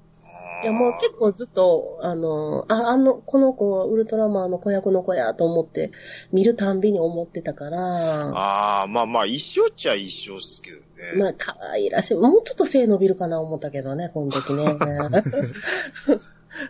[0.62, 5.90] いや、もう結構ずっと、あの、あ、あの、この子はウルトラマンの子役の子やと思って、
[6.32, 10.87] 見るたんびに思ってたから、あー、まあまあ一緒っちゃ一緒っすけどね。
[11.16, 12.14] まあ、可愛らしい。
[12.14, 14.64] もうちょっと背伸びるかな思ったけどね、この時ね。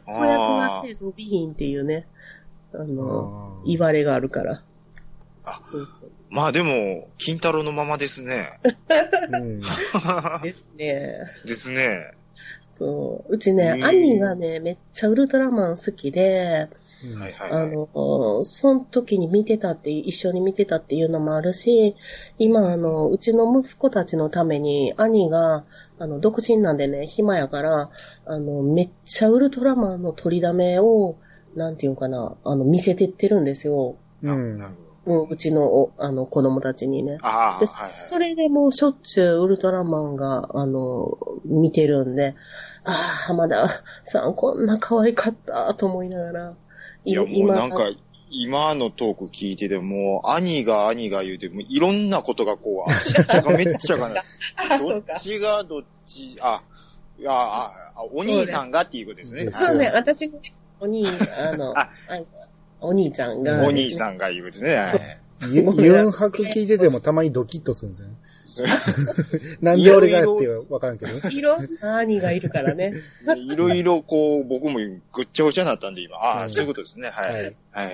[0.04, 2.06] 子役が背伸びひんっていうね、
[2.74, 4.62] あの、あー言われがあるから。
[5.44, 5.88] あそう
[6.30, 8.60] まあでも、金太郎のままですね。
[9.32, 9.60] うん。
[10.42, 11.26] ですね。
[11.46, 12.12] ですね。
[12.74, 13.32] そう。
[13.32, 16.77] うちね、うん兄がね、めっちゃウルトラマン好きで、うん
[17.18, 17.62] はいはい、はい。
[17.62, 21.94] あの、その時に見てたって、一緒に見てたっていうのもあるし、
[22.38, 25.64] 今、あの、うちの息子たちのために、兄が、
[25.98, 27.90] あの、独身なんでね、暇やから、
[28.26, 31.16] あの、めっちゃウルトラマンの取りだめを、
[31.54, 33.96] なんていうかな、あの、見せてってるんですよ。
[34.22, 34.58] うん。
[34.58, 34.74] なる
[35.06, 35.22] ほど。
[35.22, 37.18] うん、うちの、おあの、子供たちにね。
[37.22, 42.34] ああ、で、はいそれでもうしょっちゅうウルトラマンが、あの、見てるんで、
[42.84, 43.68] ああ、浜田
[44.04, 46.54] さんこんな可愛かったと思いながら。
[47.08, 47.12] い。
[47.12, 47.90] いや、もうなんか、
[48.30, 54.22] 今のトーク聞いてても、兄が兄が言うて、もういろんなことがこう、あっちっちゃかめっちゃかな。
[54.78, 55.02] どっ。
[55.18, 56.62] ちがどっち、あ、
[57.18, 59.44] いや、あ、あお兄さんがっていうことですね。
[59.44, 60.38] そうそうね、私の
[60.80, 61.90] お兄、あの、ああ
[62.80, 64.74] お兄ちゃんが、お兄さんが言うことですね。
[64.76, 65.62] はいユ
[66.02, 68.14] ンハク聞いててもたまにドキッとするんですよね。
[69.60, 71.28] なんで俺がってわからんけど。
[71.28, 72.94] いろんな兄がいるからね。
[73.36, 74.78] いろいろこう、僕も
[75.12, 76.16] ぐっちゃぐちゃになったんで、今。
[76.16, 77.08] ああ、うんそういうことですね。
[77.08, 77.30] はい。
[77.30, 77.52] ははいい。
[77.72, 77.84] は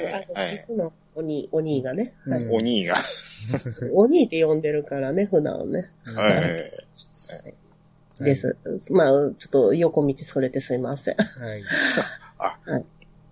[0.47, 0.67] い。
[0.71, 2.15] あのお兄、お兄がね。
[2.27, 2.97] はいうんお兄が。
[3.93, 5.91] お兄って呼んでるからね、普段ね。
[6.05, 6.31] は
[8.21, 8.25] い。
[8.25, 8.57] です。
[8.91, 11.17] まあ、ちょっと横見てそれてすいません。
[11.17, 11.63] はい。
[12.39, 12.85] あはい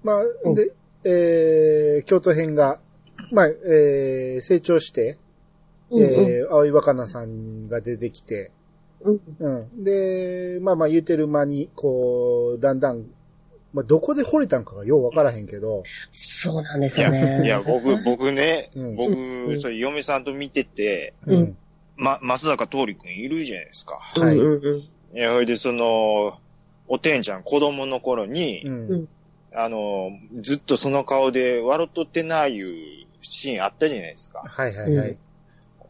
[0.02, 0.72] まあ、うんで、
[1.04, 2.80] えー、京都編が、
[3.30, 5.18] まあ、えー、成長して、
[5.92, 8.50] うんうんえー、青井若菜さんが出てきて、
[9.04, 9.84] うんうん。
[9.84, 13.04] で、まあまあ言うてる間に、こう、だんだん、
[13.72, 17.44] まあどこで惚れたんかがようわからへんけど、そうなんですいや、よね。
[17.44, 21.56] いや、僕、僕ねうん、僕う、んそれ嫁さんと見てて、うんうん。
[21.96, 23.96] ま、松坂桃李くんいるじゃないですか。
[23.96, 24.78] はいうんうんうん。
[24.78, 26.38] いや、それでその、
[26.88, 29.08] おてんちゃん子供の頃に、うん。
[29.54, 34.40] あの、ずっとその顔で笑っとってないいうシーンあったじゃないですか。
[34.46, 35.18] はいはいはい。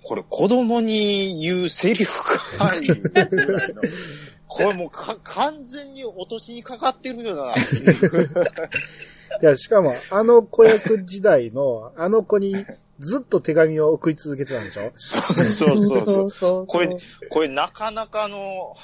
[0.02, 3.82] これ子供に言うセリフかいうぐらいの。
[4.48, 7.56] これもうか完全に落としにかかってるよない
[9.40, 12.66] や、しかも、あの子役時代の、あの子に
[12.98, 14.92] ずっと手紙を送り続けてたんでしょ？
[14.96, 16.30] そうそうそうそう。
[16.30, 16.94] そうこれ、
[17.30, 18.76] これなかなかの、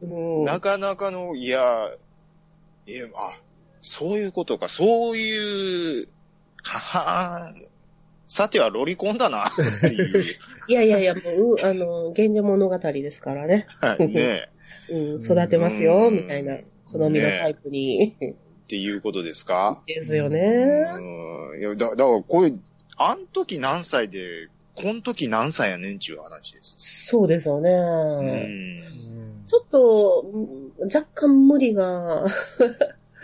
[0.00, 0.06] う
[0.42, 1.90] んなかなかの、いや、
[2.86, 3.38] え、あ、
[3.82, 4.68] そういうことか。
[4.68, 6.08] そういう、
[6.62, 7.54] はは
[8.26, 10.24] さてはロリコンだな、っていう。
[10.68, 13.66] いやいやいや、もう、うあの、源氏物語ですからね。
[13.80, 14.48] はいね
[14.90, 16.58] うん、育てますよ、うんみたいな、
[16.92, 18.14] 好みのタイプに。
[18.20, 19.82] っていうことですか？
[19.86, 20.40] ですようね。
[21.56, 21.60] ん。
[21.60, 22.52] いや、だ、だからこれ、
[22.96, 26.74] あん時何歳で、こん時何歳やねんちゅう話です。
[27.08, 27.70] そうですよね。
[27.70, 28.28] うん。
[28.28, 32.24] うんちょっと、うん若干無理が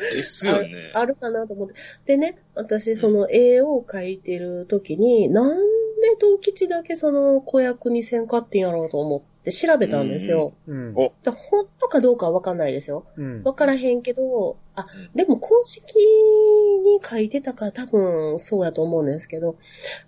[0.01, 0.91] ですよね。
[0.95, 1.75] あるかなと思って。
[2.07, 5.59] でね、私、その絵を描いてる時に、なん
[6.01, 10.55] で東吉だけその子役にせんかってんやろうと思って調べたんですよ。
[10.67, 10.95] うん。
[10.97, 13.05] おで本当かどうかはわかんないですよ。
[13.17, 13.43] うん。
[13.43, 19.57] わからへんけど、あうん、でも公式に書いてたから多分そうやと思うんですけど、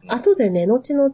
[0.08, 1.12] 後でね、後々、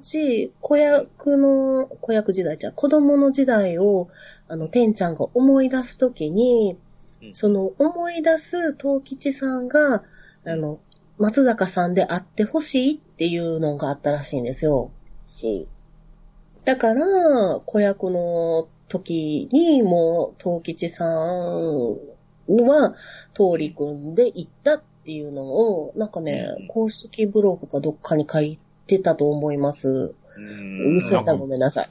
[0.61, 4.09] 子役の、子役時代じゃん、子供の時代を、
[4.47, 6.77] あの、てんちゃんが思い出すときに、
[7.23, 10.05] うんその思い出す東吉さんが、
[10.45, 10.81] あの、
[11.19, 14.91] 松坂さんであってほしいっていうのがあったらしいんですよ。
[15.41, 15.67] ほう。
[16.65, 17.05] だから、
[17.65, 21.97] 子役の時にもう、東吉さん
[22.49, 22.95] は、
[23.35, 30.15] 通り組んで行ったっていうのを、なんかねうん、公式ブログかどっかに書いてたと思います。
[30.37, 31.89] うん嘘やったらごめんなさい。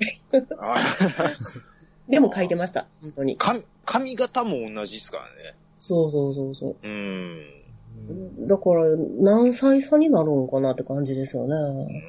[2.07, 2.87] あでも書いてました。
[3.01, 3.37] 本当に。
[3.37, 5.55] 髪、髪型も同じですからね。
[5.75, 7.45] そうそうそうそうん。
[8.43, 8.47] う。
[8.47, 8.85] だから、
[9.19, 12.03] 何歳差になるのかなって感じですよね。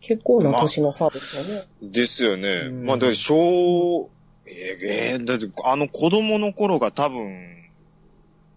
[0.00, 1.64] 結構な年の差ですよね。
[1.80, 2.48] ですよね。
[2.66, 4.10] うんまあ、だ小、
[4.46, 7.52] ええだって、あの子供の頃が多分、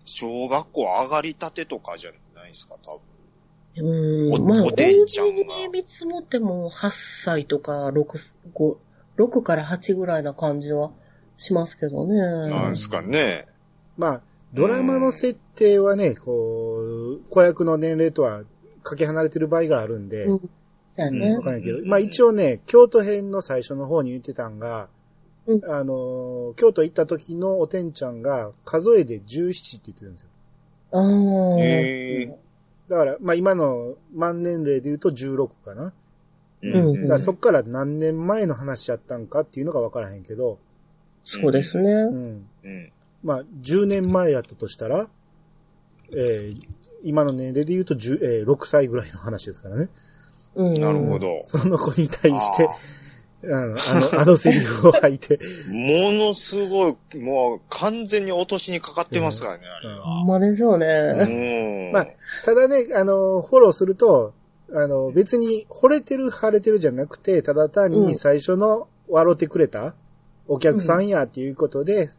[0.05, 2.99] 小学校上がりたてとかじゃないですか、多
[3.77, 4.31] 分。
[4.31, 4.47] おうん。
[4.47, 6.91] まあ、おてんちゃんが大見積もっても8
[7.23, 8.77] 歳とか6、5
[9.17, 10.91] 6から8ぐらいな感じは
[11.37, 12.15] しますけどね。
[12.15, 13.45] なんですかね。
[13.97, 14.21] まあ、
[14.53, 18.43] ドラマの設定はね、こう、子役の年齢とは
[18.83, 20.39] かけ離れてる場合があるんで、うん。
[20.39, 20.47] そ
[20.97, 21.41] うやねわ。
[21.41, 24.87] かんないけど、まあ一応ね、京都編の最初の方に言ってたんが、
[25.47, 30.29] うんあのー、京都行った時のおてんちゃんが数えで17って言ってるんですよ。
[30.91, 31.59] ああ。
[31.59, 32.39] へえ
[32.87, 35.93] だから、まあ今の満年齢で言うと16かな。
[36.73, 40.59] うんだそっから何年前の話やったんかっていうのがわからへんけど、
[41.23, 41.91] そうですね。
[41.91, 42.47] うん。
[42.63, 42.91] うん。
[43.23, 45.07] まあ10年前やったとしたら、
[46.11, 46.61] えー
[47.03, 49.89] 今の年齢で言うと10、えー6歳ぐらいの話ですからね。
[50.55, 50.81] うん。
[50.81, 51.19] なるほ。
[51.19, 51.41] ど。
[51.43, 60.23] その子に対してあ、あの、あの、あのセリフを吐いて、ーものすごい、もう完全に落としにかかってますからね、あれほは。
[60.23, 60.87] んまですよね。
[60.87, 61.91] うん。
[61.93, 62.07] まあ
[62.43, 64.33] ただね、あの、フォローすると、
[64.73, 69.93] あの、別に惚れてる、腫れてるじゃなくて、ただ単に最初の笑ってくれた
[70.47, 72.09] お客さんやっていうことで、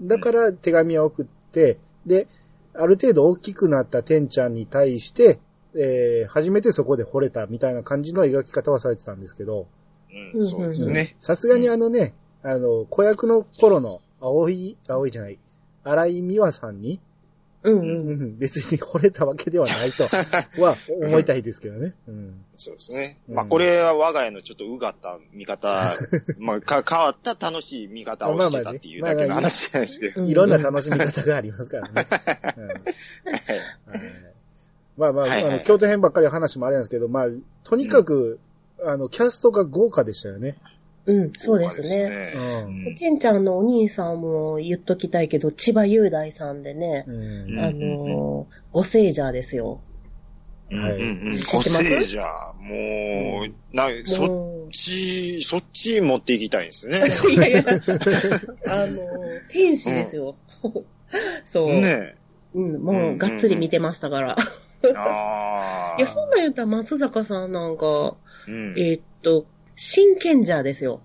[0.00, 2.28] だから手紙を送って、で、
[2.74, 5.40] ある程度大きくなったてんちゃんに対して、
[5.74, 9.66] えー初めてそこで惚れたみたいな感じの描き方はされてたんですけど、
[10.34, 11.16] うん、そうですね。
[11.20, 15.38] さすがにあのね、あの、子役の頃の青い、青いじゃない、
[15.84, 17.00] 荒井美和さんに、
[17.66, 18.22] うんううん。
[18.22, 21.94] ん別に惚れたわけではないとは思いたいですけどね。
[22.06, 22.44] うん。
[22.56, 23.18] そうですね。
[23.28, 25.92] うんまあ、これは我が家のちょっとうがった見方、
[26.38, 30.22] まあ、か変わった楽しい見方をしてたっていうだけの話なんですけど。
[30.22, 32.06] うんいろんな楽しみ方がありますからね。
[34.96, 37.26] まあまあ、あの、京都編ばっかり話もあれなんですけど、まあ、
[37.64, 38.38] とにかく、
[38.82, 40.56] あの、キャストが豪華でしたよね。
[41.06, 42.02] うん、そうです豪ね。
[42.04, 42.84] う華ですん。
[42.84, 47.58] ねてんちゃんのお兄さんも言っときたいけど、千葉雄大さんでね、うん。
[47.58, 49.80] あのー、ご聖者ですよ。
[50.70, 50.82] うん。
[50.82, 51.36] はいうんうんうん。
[51.36, 52.24] 知ってます個性じゃ、
[52.58, 56.98] もう、な、そっち、そっち持っていきたいんですね。
[56.98, 60.34] いやいや、あのー、天使ですよ。
[61.44, 61.80] そう。
[61.80, 62.16] ね
[62.54, 64.36] うん、もう、がっつり見てましたから。
[64.82, 64.92] え。
[64.96, 65.96] ああ。
[65.98, 68.16] いや、そんなん言ったら松坂さんなんか、
[68.48, 68.74] うん。
[68.78, 71.00] えーっと、真剣者ですよ。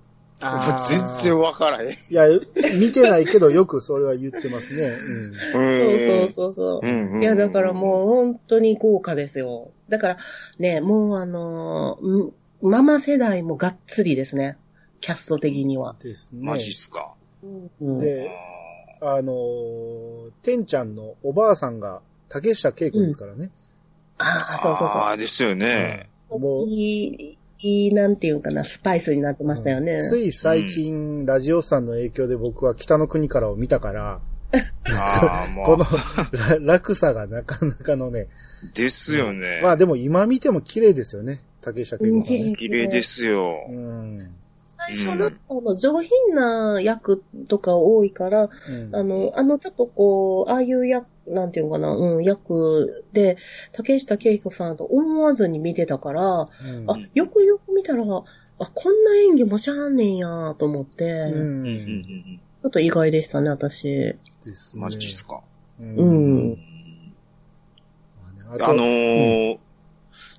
[0.89, 1.89] 全然わからへん。
[1.91, 2.25] いや、
[2.79, 4.87] 見てないけど、よくそれは言ってますね。
[4.87, 5.33] うん。
[5.53, 6.87] そうそうそうそう。
[6.87, 7.21] うんうん。
[7.21, 9.71] いや、だからもう本当に豪華ですよ。
[9.87, 10.17] だから
[10.57, 14.57] ね、もうあのーんママ世代もがっつりですね。
[14.99, 15.95] キャスト的には。
[15.99, 16.41] ですね。
[16.43, 17.17] マジっすか。
[17.43, 18.29] うん、で、
[19.01, 23.49] あのー、てんちゃんのおばあさんが竹下恵子ですからね。
[24.19, 26.09] ああ、そうそうああ、ですよね。
[26.29, 26.39] そう。
[26.39, 30.01] もう、いい、いい、なんていうかな、スパイスになってましたよね。
[30.09, 34.19] つい最近、ラジオさんの影響で僕は北の国からを見たから、
[35.65, 35.85] この
[36.61, 38.27] 落差がなかなかのね。
[38.73, 39.61] ですよね。
[39.63, 41.41] まあでも今見ても綺麗ですよね。
[41.61, 42.55] 竹下恵子さんね。
[42.57, 43.65] 綺麗ですよ。
[43.69, 44.35] うん。
[44.57, 53.37] 最初の、あの、上品な役とか多いから、うんあの、あの、ちょっとこう、ああいう役、なんていうのかな、うん、役で、
[53.73, 63.87] 竹下恵子さんと思わずに見てたから、うんあ、よくよく見たら、あ、こんな演技もしゃあんねんやと思って、うんうんうんうんちょっと意外でしたね、私。
[63.87, 64.19] で
[64.53, 65.41] すねマジっすか？
[65.79, 65.83] う。
[65.83, 66.57] うんん。
[68.21, 69.57] まあねあとあのー、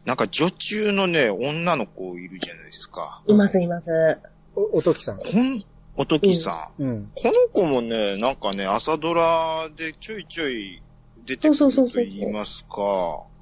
[0.04, 3.24] なんか女中のね、女の子いるじゃないですか。
[3.26, 4.18] います、います。
[4.54, 5.18] お、おときさん。
[5.18, 5.64] こん、
[5.96, 6.82] おときさん。
[6.82, 7.12] うん。
[7.14, 10.82] この子もね、なんかね、朝ドラでちょいちょい
[11.24, 12.78] 出てくるとそうそうそうそう言いますか、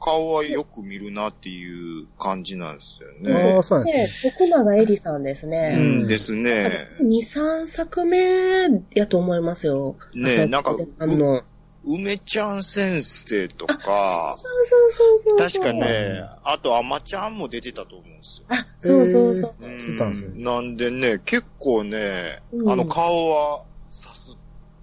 [0.01, 3.63] 顔はよく見るなっていう感じなんですよあねあ、。
[3.63, 4.33] そうなんでですね。
[4.33, 5.77] 徳永えりさんですうね。
[5.77, 6.89] んですね。
[7.01, 8.19] 2、3作目
[8.95, 9.97] やと思いますよ。
[10.15, 11.43] ねなんか、あの、
[11.85, 15.63] 梅ちゃん先生とか、そうそうそうそう。
[15.63, 18.47] 確かね、あと、あまちゃんも出てたと思うんですよ。
[18.51, 19.55] あ、そうそうそう。
[19.61, 24.39] うん聞いたんですねなんでね、結構ね、うんあの顔は刺す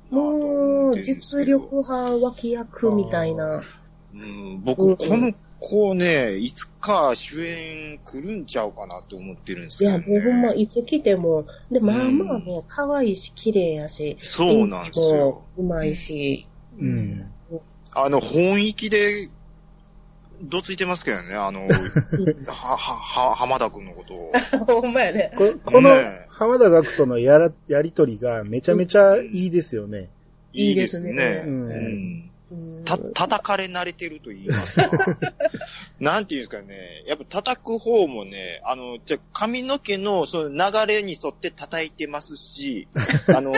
[0.10, 1.46] なと思もう、ってるんですけど。
[1.46, 3.62] 実力派脇役みたいな。
[4.14, 4.26] うん、う
[4.56, 10.20] ん僕、この子ね、いつか主演来るんちゃうかなと思ってるんですいや、けど、ね。
[10.24, 15.46] もうほんま、いつ来ても、で、まあまあね、可愛いし、綺麗やし、そうなんですよ。
[15.58, 16.48] うまいし。
[16.80, 17.32] うん。
[17.94, 19.30] あの、本域で、
[20.42, 21.62] どついてますけどね、あの、
[22.48, 24.32] は、は、は、浜田くんのことを。
[24.82, 25.34] ほんまやね。
[25.36, 25.90] ここの
[26.30, 30.10] 浜田学とのやら、やりとりがめちゃめちゃいいですよね。
[30.54, 31.46] いいですね。
[32.86, 34.90] た、叩かれ慣れてると言いますか。
[36.00, 37.04] なんていうんですかね。
[37.06, 42.88] やっぱ叩く方もね、あの、じゃ、髪の毛のその流れに沿って叩いてますし、
[43.36, 43.54] あの、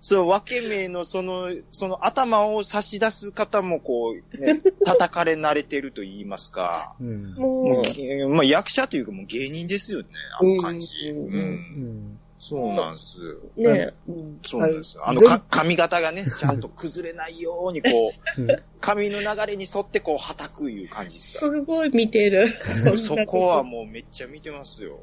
[0.00, 6.96] その分け目のその、その頭を差し出す方もこう、ね、 叩かれ慣れてると言いますか。
[7.00, 7.34] うん。
[7.34, 10.08] ももうげまあ役者というかもう芸人ですよね、
[10.40, 11.10] あの感じ。
[11.10, 12.20] うんうんうん。
[12.38, 13.20] そうなんです。
[13.58, 14.96] う、ね、うんそうなんです。
[14.96, 18.48] はいあのか髪型がね、ちゃんと崩れないようにこう、うん
[18.80, 22.48] 髪の流れに沿ってこう、はたくいう感じですかすごい見てる。
[22.86, 22.96] ら。
[22.96, 24.98] そこはもうめっちゃ見てますよ。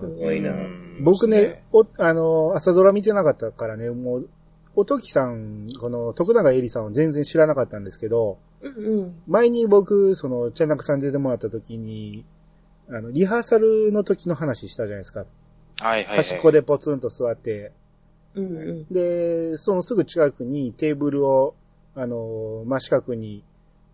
[0.00, 0.50] すごいな。
[0.50, 4.28] うん僕ね、、お、あの、朝ドラ見てなかったからね、もう、
[4.76, 9.22] おときさん、この徳永えりさんを全然知らなかったんですけど、うんうん。
[9.26, 12.24] 前に僕、その、チャンナクさん出てもらった時に、
[12.88, 15.20] あの、リハーサルの時の話したじゃないですか。
[15.20, 15.30] はい
[15.80, 16.16] はい、はい。
[16.18, 17.72] 端っこでポツンと座って、
[18.34, 18.92] うんうん。
[18.92, 21.54] で、そのすぐ近くにテーブルを、
[21.94, 23.44] あの、真四角に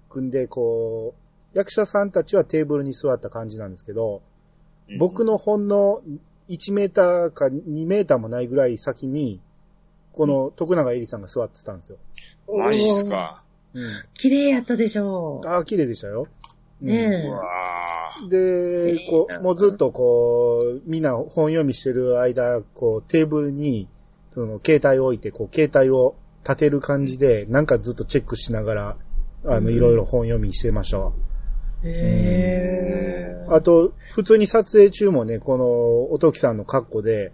[0.09, 1.15] 組んで、こ
[1.55, 4.23] う、役者さんたちはテーブルに座った感じなんですけど、
[4.91, 6.03] うん僕のほんの
[6.49, 9.41] 1メーターか2メーターもないぐらい先に、
[10.13, 11.99] この徳永えりさんが座ってたんですよ。
[12.53, 13.45] マジっすか？
[13.73, 14.05] うん。
[14.15, 16.27] 綺麗やったでしょああ、綺麗でしたよ。
[16.83, 17.31] うんね
[18.27, 23.87] えで、こう、もうずっとこう、みんな本読みしてる間、こう、テーブルに、
[24.35, 28.97] その、携帯を置いて、こう、携帯を立てる感じで、なんかずっとチェックしながら、
[29.45, 31.09] あの、うんいろいろ本読みしてましたわ。
[31.09, 31.13] う。
[31.85, 33.55] へー。
[33.55, 37.33] あと、普通に撮影中もね、この、おときさんの格好で、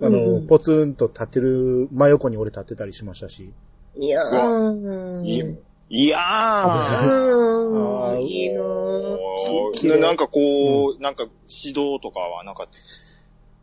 [0.00, 3.52] あの、うんポツンと立ってる、真横に俺立ってたりしましたし。
[3.96, 5.22] いやー。
[5.24, 5.56] い
[5.90, 8.14] いやー。
[8.14, 8.20] うん。
[8.26, 13.14] いいなーなんかこう、なんか指導とかはなかったです。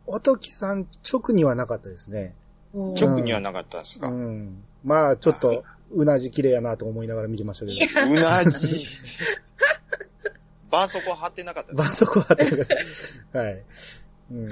[0.06, 2.34] おときさん直にはなかったですね。
[2.74, 4.62] うん直にはなかったですか、うん。
[4.84, 5.62] まあ、ちょっと、
[5.94, 8.12] うなじ綺麗やなと思いながら見てましたけど。
[8.12, 8.86] うなじ。
[10.72, 12.26] バーソコ貼ってなかったですバそこは、
[13.38, 13.62] はい。
[14.32, 14.50] うん。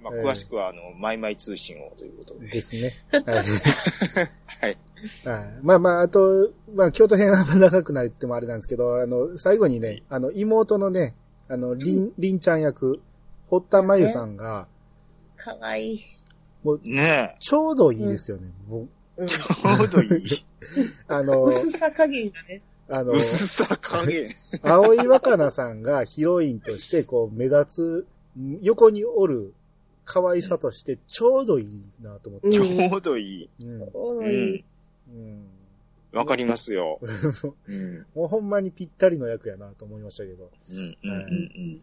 [0.00, 2.48] まあ、えー詳しくは、あの、マイマイ通信をということで。
[2.48, 2.94] ですね。
[3.12, 3.24] はい。
[3.26, 4.78] はい。
[5.24, 5.58] はい。
[5.62, 11.14] まあまあ、あと、まあ、京都編は長くなってもあれなんですけど、あの、最後にね、あの、妹のね、
[11.48, 13.02] あの、りん、りんちゃん役、
[13.48, 14.66] 堀田真由さんが、
[15.36, 16.04] かわいい。
[16.84, 18.50] ねちょうどいいですよね。
[18.66, 19.26] もう。
[19.26, 20.44] ちょうどいい。
[21.06, 22.62] あの、薄さ加減がね。
[22.88, 24.30] あの、薄さ加減。
[24.62, 28.06] 青井若菜さんがヒロインとして、こう、目立つ、
[28.62, 29.52] 横におる
[30.04, 32.50] 可愛さとして、ちょうどいいなと思って。
[32.50, 33.50] ちょうどいい。
[33.60, 33.82] うん。
[33.82, 33.90] う。
[33.94, 34.64] うんん。
[35.08, 35.46] うん。
[36.12, 36.98] わかりますよ。
[37.68, 38.06] うん。
[38.14, 40.50] もうほんまにぴったりの役やなと思いましたけど。
[40.70, 40.96] うん。
[41.02, 41.12] うん。
[41.12, 41.82] うん。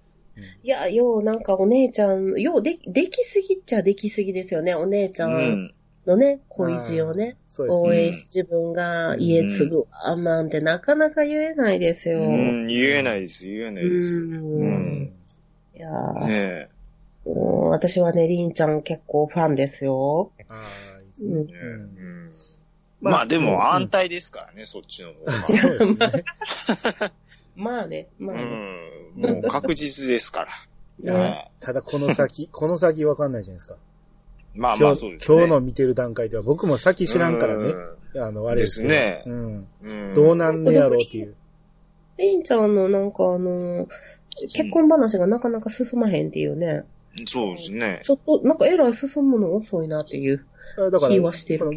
[0.64, 4.74] いや、よう、なんかお姉ちゃん、よう、で、できすぎっちゃできすぎですよね。
[4.74, 5.34] お姉ちゃうん
[5.66, 5.74] ん。
[6.06, 7.38] のね、恋路をね、ね。
[7.70, 12.20] 応援し自分が家継ぐわ、なんてなかなか言えないですよ。
[12.20, 12.68] うん。
[12.68, 13.48] 言えないです。
[13.48, 14.20] 言えないです。
[14.20, 15.12] うんうん
[15.76, 16.70] いやーね
[17.26, 20.32] うん私はね、りんちゃん結構ファンですよ。
[20.48, 21.62] ああ、いいですね。
[21.62, 22.32] うん。
[23.02, 25.34] まあまあでうんも安泰ですからね、そっちの方が。
[25.34, 26.24] そうですね。
[27.56, 28.44] まあね、まあね。
[29.18, 29.22] うん。
[29.22, 30.46] もう確実ですか
[31.04, 31.52] ら。
[31.60, 33.76] ただこの先、この先わかんないじゃないですか。
[34.56, 35.38] まあま今日あそうですね。
[35.38, 37.70] 今日の見てる段階では僕も先知らんからね。
[37.70, 39.68] うあの、あれですねうん。
[39.82, 40.14] うん。
[40.14, 41.36] どうなんねやろうっていう。
[42.18, 43.88] りんちゃんのなんかあの、
[44.54, 46.84] 結婚話がなかなか進まへんっていうね。
[47.26, 48.02] そうですね。
[48.04, 50.46] ちょっと、なんかえらい進むの遅いなっていう。
[50.78, 51.70] あだから、気はしてる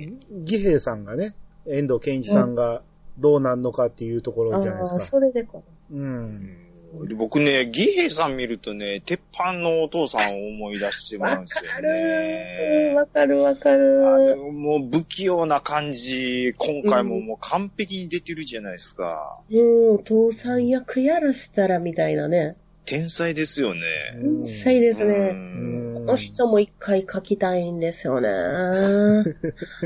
[0.43, 1.35] 義兵さんがね、
[1.67, 2.83] 遠藤健一さんが
[3.19, 5.19] どうなんのかっていうところじゃないああー、ですか。
[5.19, 5.59] それでか。
[5.59, 5.63] う。
[5.91, 6.68] うん
[7.17, 12.95] 僕ね、義兵さん見るとね、鉄板のお父さんを思い出してまわうんですよかるね。
[12.97, 14.37] わかるわかある。
[14.37, 19.43] のもう不器用な感じ、今回ももう完璧に出てるじゃないですか。
[19.51, 22.57] もう、お父さん役やらしたらみたいなね。
[22.87, 23.81] 天才ですよね。
[24.17, 25.15] うん天才ですうね。
[25.35, 28.31] うんこの人も一回書きたいんですよね。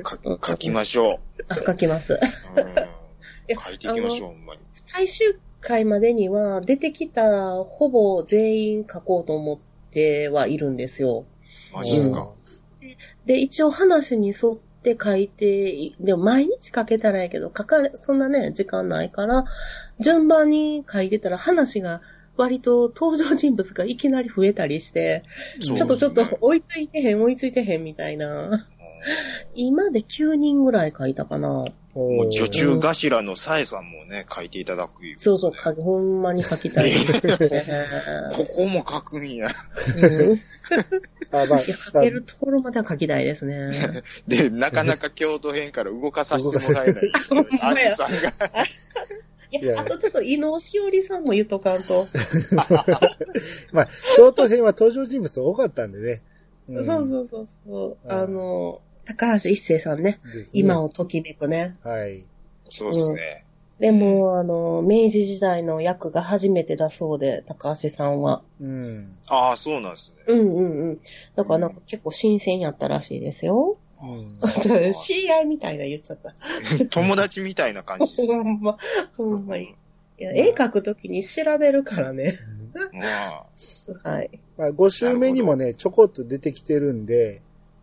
[0.05, 2.13] か書きましょあ、書きます。
[2.13, 2.21] う。
[2.57, 4.61] うん、書いていきましょう、ほんまに。
[4.73, 9.59] 最終回までには出てきたほぼ全員書こうと思っ
[9.91, 11.25] てはいるんですよ。
[11.73, 12.31] マジっすか？
[13.25, 19.45] で、一応話に沿って書いて、でも毎日書けたらいいけど、書かれ、そんなね、時間ないから、
[20.01, 22.03] 順番に書いてたら話が
[22.37, 25.23] 割と登場人物がいきなり増えたりして、
[25.61, 28.69] そうちょっとちょっと追いついてへん、追いついてへんみたいな。
[29.55, 31.67] 今で9人ぐらい書いたかな。
[31.95, 36.93] おもう女中頭のさえさんもね、書いていただくいう、そうそう、かほんまに書きたい。
[38.33, 39.49] ここも書くんや。
[39.49, 40.41] うん
[41.33, 43.71] あ、まあ書けるところまでは書きたいですね。
[44.29, 47.13] で、なかなか京都編から動かさせてもらえない。
[47.29, 48.17] ほんまやアニさんが。
[49.51, 52.07] いいやや、あとちょっと、伊能しおりさんも言っとかんと。
[53.73, 56.23] まあ、京都編は登場人物多かったんでね。
[56.71, 57.99] んそうそうそうそう。
[58.03, 60.03] うんあの、高橋一生さんね。
[60.03, 60.21] ね
[60.53, 61.77] 今をときめくね。
[61.83, 62.27] はい。
[62.71, 63.45] そうですね。
[63.81, 68.43] でも、あの、明治時代の役が初めてだそうで、高橋さんは。
[68.61, 69.19] うん。
[69.29, 70.23] ああ、そうなんですね。
[70.29, 71.01] うんうんうん。
[71.35, 73.77] だからなんか結構新鮮やったらしいですよ。
[74.01, 74.39] うん
[74.93, 76.35] 知り合いみたいな言っちゃった。
[76.91, 78.27] 友達みたいな感じです。
[78.31, 78.79] ほんま、
[79.17, 79.75] ほんまに。
[80.19, 82.39] いや、絵描くときに調べるからね。
[82.93, 83.47] まあ、
[84.09, 84.31] はい。
[84.57, 87.43] まあ、5週目にもね、ちょこっと出てきてるんで、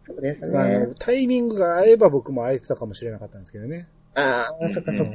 [0.09, 0.95] そうですあねの。
[0.95, 3.87] タイミングが合えば僕も会えてたかもしれなかったんですけどね。
[4.15, 5.13] ああ、そっかそっか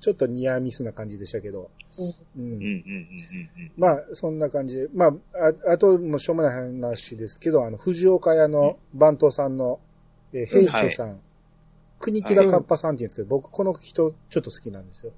[0.00, 1.70] ちょっとニアミスな感じでしたけど。
[1.98, 2.40] う。
[2.40, 4.88] うんうんんうんうんまあ、そんな感じで。
[4.94, 5.12] まあ、
[5.66, 9.80] ああと、もうしょうもない話ですけど、あの、藤岡屋の番頭さんの、
[10.32, 11.20] えー、ヘイスケさん、
[11.98, 15.12] 国木田カッパさんって言うんですけど、僕この人ちょっと好きなんですよ。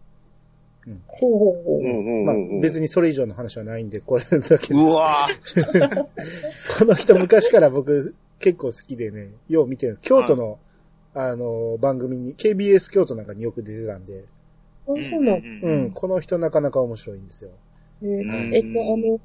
[1.07, 1.81] ほうほうほう。
[1.81, 4.73] うんうんまあ別にそれ以上の話はないんで、これだけです。
[4.73, 6.07] うわぁ。
[6.79, 9.99] この人昔から僕結構好きでね、よう見てる。
[10.03, 10.59] 京都の、
[11.15, 14.25] あの、番組に、KBS 京都なんかによく出てたんで、
[14.89, 17.51] あ、そうなんうん、この人なかなか面白いんですよ。
[18.03, 19.21] えっと、あの、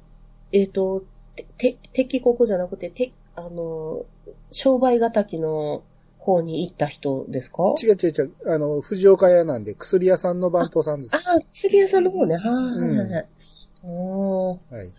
[0.52, 1.02] えっと、
[1.34, 4.04] て、て敵国じゃなくて、て、あの、
[4.52, 5.82] 商売敵の
[6.18, 7.74] 方に行った人ですか？
[7.82, 11.14] 違う違う違う、あの、藤岡屋なんで薬屋さんの番頭さんです。
[11.14, 12.36] ああ、釣り屋さんの方ね。
[12.36, 13.28] はいうんはいはいはい。
[13.82, 14.92] おーはい。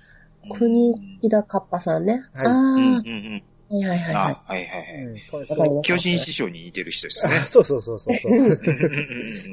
[0.49, 2.23] 国木田カッパさんね。
[2.33, 3.43] はいあうんうんあ、うん。
[3.69, 5.81] はいはいはいはあ、はいはいはい。
[5.81, 7.45] 巨人師匠に似てる人ですねあ。
[7.47, 8.13] そうそうそうそう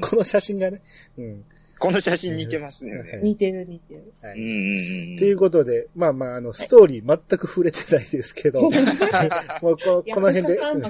[0.01, 0.81] この写真がね。
[1.17, 1.43] うん。
[1.77, 2.97] この写真似てますね。
[2.97, 3.19] はい。
[3.19, 4.13] い似てる似てる。
[4.21, 4.39] はい。
[4.39, 5.15] うんうんうん。
[5.15, 8.61] っていうことで、まあまあ、あの、ストーリー全く触れてないですけど、
[9.61, 10.83] もうここの辺で、いやうん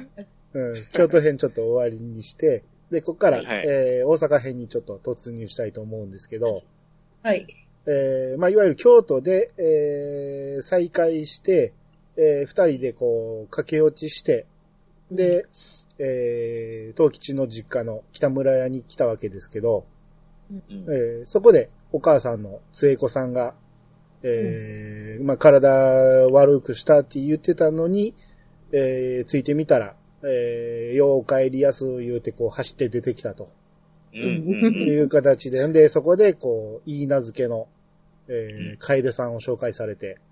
[0.53, 6.63] うん、京都編ちょっと終わりにして、で、ここから、はいえー大阪編にちょっと突入したいと思うんですけど、
[7.23, 7.47] はい。
[7.87, 11.73] えーまあ、いわゆる京都で、えー再会して、
[12.17, 14.45] えー二人でこう、駆け落ちして、
[15.11, 15.45] で、
[15.99, 19.85] えー、東吉の実家の北村屋に来たわけですけど、
[20.49, 20.85] うん。
[20.89, 23.53] えーそこでお母さんの末子さんが、
[24.23, 25.69] えーまあ、体
[26.29, 28.13] 悪くしたって言ってたのに、
[28.71, 33.49] えーついてみたら、えー、よう帰りやす言うてこう走って出てきたと。
[34.13, 34.21] うん。
[34.21, 34.25] う
[34.71, 37.67] んいう形で、んで、そこでこう、いい名付けの、
[38.27, 40.24] えー、楓さんを紹介されて、うん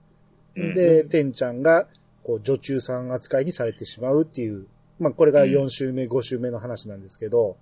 [0.56, 1.88] で、てんちゃんが、
[2.24, 4.68] こう、女中さん扱いにされてしまうっていう、
[5.00, 7.58] まあ、これが4週目、5週目の話なんですけど、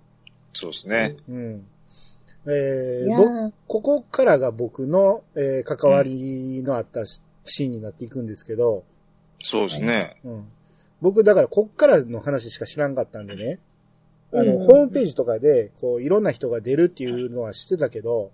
[0.52, 1.16] そうですね。
[1.28, 1.66] うん。
[2.46, 8.84] えー、ここからが僕の、えー関わりのあったしシーンになっていくんですけど、
[9.42, 10.16] そうですね。
[10.24, 10.48] うん。
[11.00, 13.58] 僕、だから、こっからの話しか知らんかったんでね、
[14.32, 18.30] あの、うんホームページとかで、こう、いろんな人が出るっていうのは知ってたけど、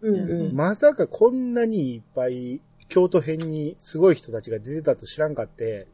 [0.00, 0.14] うん
[0.48, 0.54] うん。
[0.54, 5.86] まさかこんなにいっぱい、京都編にすごい人たちが出てたと知らんかって、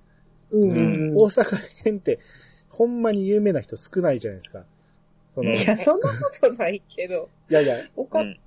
[0.50, 2.18] うんうん大阪編って、
[2.68, 4.64] ほんまに有名な人少ないじゃないですか。
[5.42, 7.28] いいや、そんなことないけど。
[7.48, 8.38] やいや、おか、うん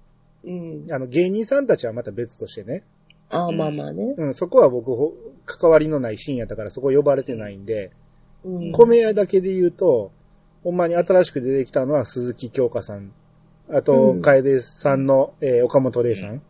[0.45, 0.51] う
[0.87, 0.87] ん。
[0.91, 2.83] あの、芸人さんたちはまた別としてね、
[3.29, 4.15] ああ、まあまあね。
[4.17, 5.13] うん、そこは僕、ほ
[5.45, 7.91] 関わりのないシーンやったからそこ呼ばれてないんで、
[8.43, 8.71] うん。
[8.71, 10.11] 米屋だけで言うと、
[10.63, 13.11] ほんまに新しく出てきたのは鈴木京香さん。
[13.69, 16.41] あと、うん楓さんの、えー岡本玲さん。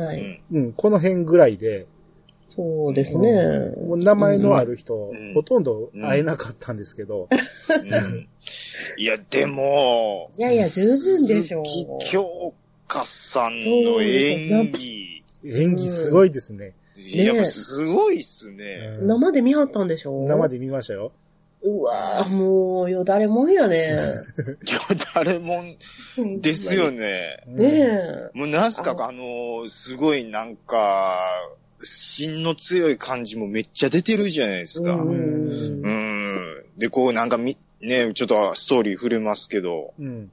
[0.00, 0.42] はい。
[0.52, 0.62] うん。
[0.64, 1.86] うん、この辺ぐらいで、
[2.54, 3.74] そうですね。
[3.86, 8.28] もう名前のある人、うんほとんど会えなかったんですけど、うん
[8.96, 11.64] いや、でも、いやいや、十分でしょう。
[12.08, 12.54] 京
[12.88, 16.74] 香さんの演技、演技すごいですね。
[16.96, 18.96] やっぱすごいっすね。
[19.00, 20.48] うん生で見はったんでしょ生。
[20.48, 21.12] で見ましたよ。
[21.66, 23.88] うわぁ、もう、よだれもんやね。
[24.66, 24.80] いや、
[25.14, 25.64] 誰も
[26.40, 27.42] ですよね。
[27.46, 28.30] うんねえ。
[28.34, 31.18] もうなんすか、ああの、すごいなんか、
[31.82, 34.94] 芯の強い感じもめっちゃ出てるじゃないですか。
[34.94, 35.82] ううん。
[35.82, 36.64] ん。
[36.78, 40.30] で、こうなんかみ、ね、ちょっとストーリー触れますけど、うん。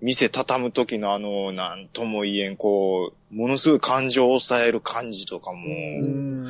[0.00, 6.46] 店畳む時のあの、なんとも言えん、こう、ものすごい感情を抑える感じとかも、うん。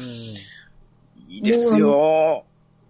[1.29, 2.47] いいですよ。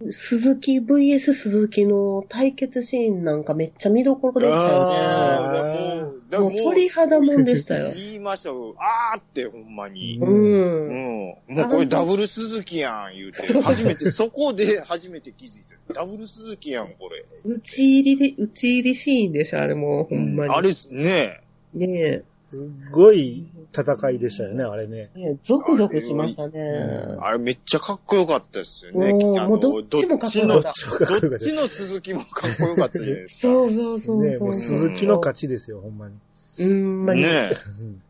[0.09, 6.37] 鈴木 VS 鈴木の対決シーンなんかめっちゃ見どころでしたよね。
[6.37, 7.93] もう、鳥肌もんでしたよ。
[7.95, 8.75] 言いましたよ。
[8.77, 10.19] あーって、ほんまに。
[10.21, 10.25] う。
[10.25, 11.35] うんん。
[11.47, 13.61] もうこれダブル鈴木やん、言うて。
[13.61, 15.75] 初めて、そこで初めて気づいて。
[15.93, 17.23] ダブル鈴木やん、これ。
[17.45, 20.53] 打ち入りで、打ち入りシーンでしょ、あれもうほんまに。
[20.53, 21.41] あれっすね。
[21.73, 22.23] ねえ。
[22.49, 23.47] すっごい
[23.81, 25.09] 戦いでしたよね、あれね。
[25.15, 27.17] ねえゾクゾクしましたね。
[27.19, 29.13] あれめっちゃかっこよかったですよね。
[29.13, 33.41] もうどっちもかっこよかったどっちの鈴木もかっこよかったじゃないですか。
[33.53, 34.25] そうそうそうそう。
[34.25, 36.15] ねもう鈴木の勝ちですよ、ほんまに。
[36.59, 37.23] うん、まに。
[37.23, 38.01] ねうん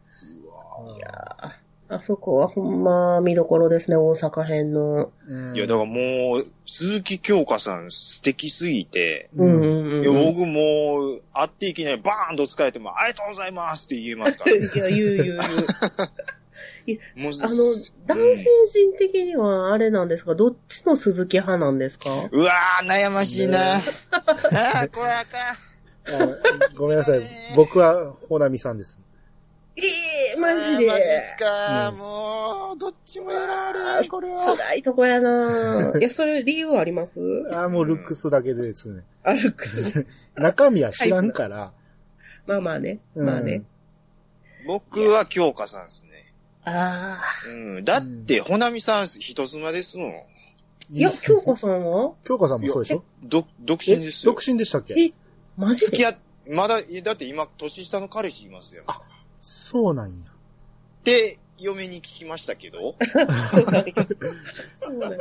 [0.98, 5.12] いやーあそこはほんま見どころですね、大阪編の。
[5.28, 10.05] うんいや、だからもう、鈴木京香さん素敵すぎて、うんうんうん。
[10.36, 14.52] 僕もう、会っていきなりバーンと使えても、ありがとうございますって言えますから。
[14.58, 15.38] いや、言う言う言う。
[17.16, 17.74] もうあの、
[18.06, 20.36] 男性陣的にはあれなんですか？
[20.36, 22.10] どっちの鈴木派なんですか？
[22.32, 23.76] うわー、悩ましいな。
[23.76, 26.24] あねー、これあかん。
[26.32, 26.38] あ
[26.76, 27.22] ごめんなさい。
[27.56, 29.00] 僕は、ほなみさんです。
[29.78, 29.82] え
[30.36, 30.90] えマジで。
[30.92, 34.56] あーマジっすか、うんもう、どっちもやられん、これは。
[34.56, 37.20] 辛いとこやな いや、それ理由あります？
[37.52, 39.04] ああ、もうルックスだけでですね。
[39.24, 39.66] 歩く。
[40.36, 41.74] 中身は知らんから。
[42.48, 43.00] まあまあね。
[43.16, 43.64] うんまあね。
[44.66, 46.32] 僕は京香さんですね。
[46.64, 47.50] ああ。
[47.50, 47.84] うん。
[47.86, 50.12] だって、ほなみさん、人妻ですもん。
[50.92, 52.14] いや、京子さんは？
[52.24, 53.04] 京子さんもそうでしょ？
[53.24, 54.32] ど、独身ですよ。
[54.34, 54.94] 独身でしたっけ？
[54.98, 55.12] え
[55.58, 55.86] マジで？
[55.88, 56.18] 付き合っ、
[56.48, 58.84] まだ、だって今、年下の彼氏いますよ。
[59.48, 60.26] そうなんや。
[60.26, 62.96] って、嫁に聞きましたけど。
[63.52, 63.94] そうだね
[64.76, 65.18] そうだね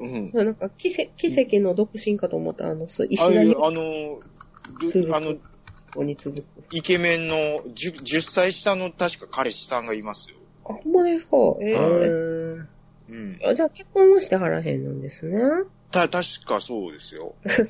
[0.00, 0.28] うん。
[0.30, 4.18] そうなんか、奇跡、奇跡の独身かと思った、あの、そう、石ああいう田にあの、
[5.16, 5.36] あの、
[5.94, 6.46] 子に続く。
[6.70, 10.38] イケメンの 10, 10歳下の確か彼氏さんがいますよ。
[10.64, 12.66] あ、ほんまですかええへー
[13.10, 13.38] うん。
[13.44, 15.38] あじゃあ結婚はしてはらへんのですね。
[15.90, 17.34] た、確かそうですよ。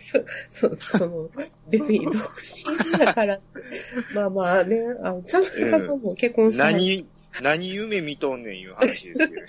[0.51, 1.31] そ、そ、その、
[1.69, 3.41] 別に独身だから。
[4.15, 7.07] まあまあね、あの、ちゃんとかさんも結婚して何、
[7.43, 9.41] 何夢見とんねんいう話ですけど。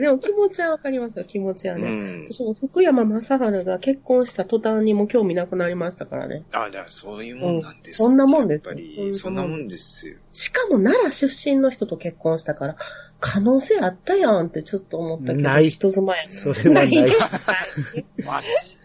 [0.00, 1.82] でも気持ちはわかりますよ、気持ちはね。
[1.82, 1.86] う
[2.22, 2.24] ん。
[2.30, 6.44] 私も福山雅治が結婚した途端にもう興味なくなりましたからね。
[6.52, 10.16] あ、だからそういうもんなんです、うんそんなもんですやっぱり、そそんなもんですよ。
[10.32, 12.76] しかも奈良出身の人と結婚したから、
[13.20, 16.90] 可能性あったやんってちょっと思ったけど、ない人妻やねそれはない。
[16.92, 18.76] バシ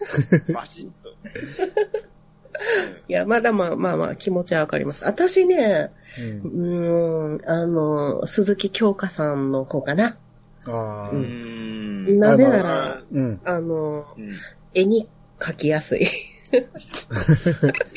[0.48, 1.10] ッ、バシ ッと。
[3.08, 5.04] いや、まだまあまあまあ気持ちはわかります。
[5.04, 5.90] 私ね、
[6.44, 10.16] うんうーん、あの、鈴木京香さんの方かな。
[10.68, 11.16] ああう。
[11.16, 12.18] ん。
[12.18, 13.40] なぜなら、うん。
[13.44, 14.38] あの、うん
[14.74, 15.06] 絵に
[15.38, 16.06] 描きやすい。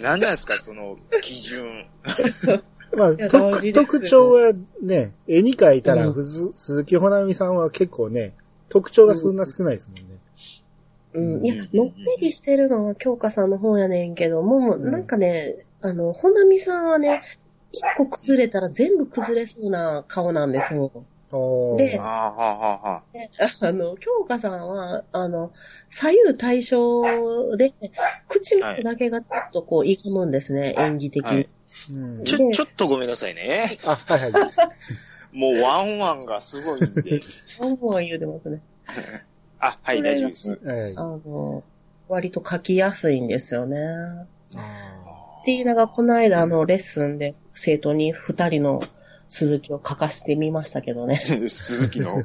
[0.01, 1.85] 何 なんですか、その基準。
[2.95, 3.15] まあ、
[3.73, 8.33] 特徴はね、絵に描いたら、うん鈴木ほなみさんは結構ね、
[8.69, 10.19] 特徴がそんな少ないですもんね。
[11.13, 17.21] うん、いやうん、のっぺりしてるのは京香さんの方やねんけども、うんなんかね、あの、ほなみさんはね、
[17.71, 20.91] 一個崩れたら全部崩れそうな顔なんですよ。
[21.31, 23.03] おーであ
[23.61, 25.51] あ、の、京香さんは、あの、
[25.89, 27.73] 左右対称で、
[28.27, 31.29] 口元だけがちょっとこう、いがむんですね、演技的に。
[31.29, 31.49] はい
[31.91, 33.77] うんちょ、ちょっとごめんなさいね。
[33.83, 34.51] あ、はいはい。
[35.33, 37.21] もうワンワンがすごいんで。
[37.59, 38.61] あんま言うてますね。
[39.59, 40.59] あ、はい、大丈夫です。
[40.63, 41.63] はいあの、
[42.07, 43.77] 割と書きやすいんですよね。
[44.55, 48.81] あって言いながら、この間、あの、レッスンで生徒に二人の
[49.29, 51.17] 鈴木を書かせてみましたけどね。
[51.47, 52.23] 鈴木の、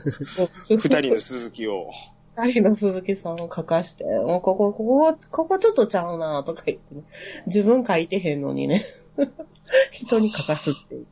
[0.69, 1.91] 二 二人の鈴木を。
[2.37, 7.03] 二人の鈴木さんを書かして、もうここ、ここ、ここちょっとちゃうなとか言ってね。
[7.47, 8.85] 自分書いてへんのにね。
[9.91, 11.07] 人に書かすっていう。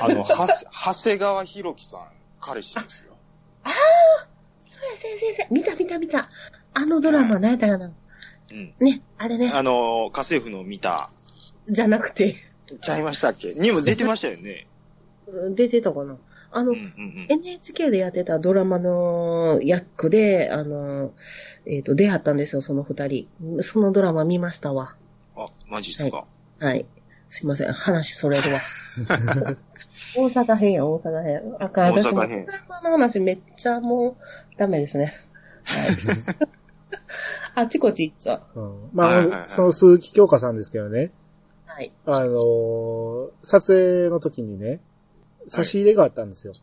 [0.00, 2.08] あの、は、長谷川博樹さん、
[2.40, 3.16] 彼氏ですよ。
[4.62, 5.54] そうや、先生、先生。
[5.54, 6.28] 見た見た見た。
[6.74, 7.90] あのドラマ、何やったかな
[8.52, 8.74] うん。
[8.78, 9.50] ね、あれね。
[9.52, 11.10] あの、家政婦の見た、
[11.68, 12.36] じゃなくて、
[12.80, 13.54] ちゃいましたっけ？
[13.54, 14.67] にも出てましたよね。
[15.30, 16.16] うん出てたかな
[16.50, 17.40] あの、うんうんうん。
[17.44, 21.12] NHK でやってたドラマの役で、あの、
[21.66, 23.28] えっ、と、出会ったんですよ、その二人。
[23.62, 24.96] そのドラマ見ましたわ。
[25.36, 26.24] あ、マジっすか？
[26.60, 26.86] はい。
[27.28, 28.58] すいません、話それるわ。
[30.16, 31.56] 大阪編や、大阪編。
[31.60, 34.16] あかん、大私も、阪編大阪の話めっちゃもう、
[34.56, 35.12] ダメですね。
[35.64, 35.90] はい。
[37.54, 38.60] あちこち行っちゃう。
[38.60, 41.10] うん、まあ、はいはいはいその鈴木京香さんですけどね、
[41.66, 41.92] はい。
[42.06, 44.80] あのー撮影の時にね、
[45.48, 46.54] 差し入れがあったんですよ。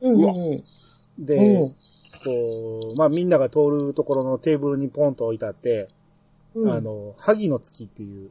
[0.00, 0.64] うんうわうん
[1.18, 1.74] で、うん。
[2.24, 5.88] こう、まあみんなが通るところのテーブルにポンと置いてあって、
[6.54, 6.72] うん。
[6.72, 8.30] あの、萩の月っていう、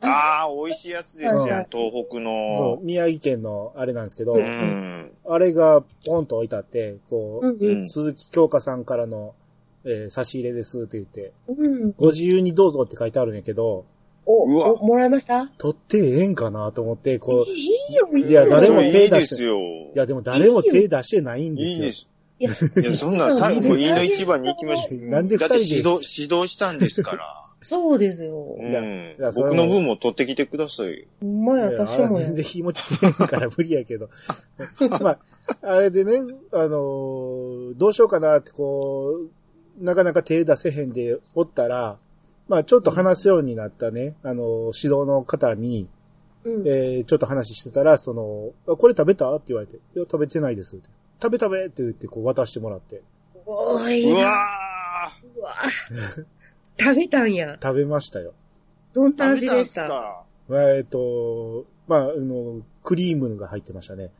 [0.00, 1.66] ああ、美味しいやつですよはいはい。
[1.70, 2.78] 東北そうの。
[2.82, 5.10] 宮城県のあれなんですけど、うん。
[5.26, 9.34] あれがポンと置いてあって、こう、うん鈴木京香さんからの、
[9.84, 11.92] えー差し入れですって言って、うん。
[11.92, 13.86] ご自由にどうぞって書いてあるんやけど、
[14.26, 15.46] お、うわおもらいました？
[15.58, 18.28] 取ってええんかなと思って、こう、いいよ、いいよ。
[18.28, 19.58] いや誰もい手出しいですよ。
[19.58, 21.74] いやでも誰も手出してないんですよ。
[21.74, 22.08] いいです。
[22.38, 22.50] いや、
[22.82, 25.08] いや、そんなん最後、いいの一番に行きましょう。
[25.08, 27.24] なんでだって指導、指導したんですから。
[27.60, 28.56] そうですよ。
[28.60, 31.04] ういやん僕の分も取ってきてくださいよ。
[31.20, 32.34] ほんまや、いや私もや全。
[32.34, 34.10] 然日持ちせんから無理やけど。
[35.00, 35.18] まあ、
[35.62, 36.18] あれでね、
[36.52, 39.14] あのーどうしようかなってこ
[39.80, 41.98] う、なかなか手出せへんでおったら、
[42.48, 45.88] まあちょっと話すようになったね、あのー指導の方に、
[46.44, 46.68] うん。
[46.68, 49.34] えーちょっと話してたら、その、あこれ食べた？
[49.34, 50.88] って言われて、いや、食べてないですって。
[51.22, 53.02] 食べ食べって言ってこう渡してもらって、
[53.46, 54.20] おーいうな。
[54.20, 54.46] わ
[55.36, 55.50] うわ
[56.78, 57.56] 食べたんや。
[57.62, 58.34] 食べましたよ。
[58.92, 60.22] どんーな味でした？
[60.50, 64.10] えっ、と、まあ、あの、クリームが入ってましたね。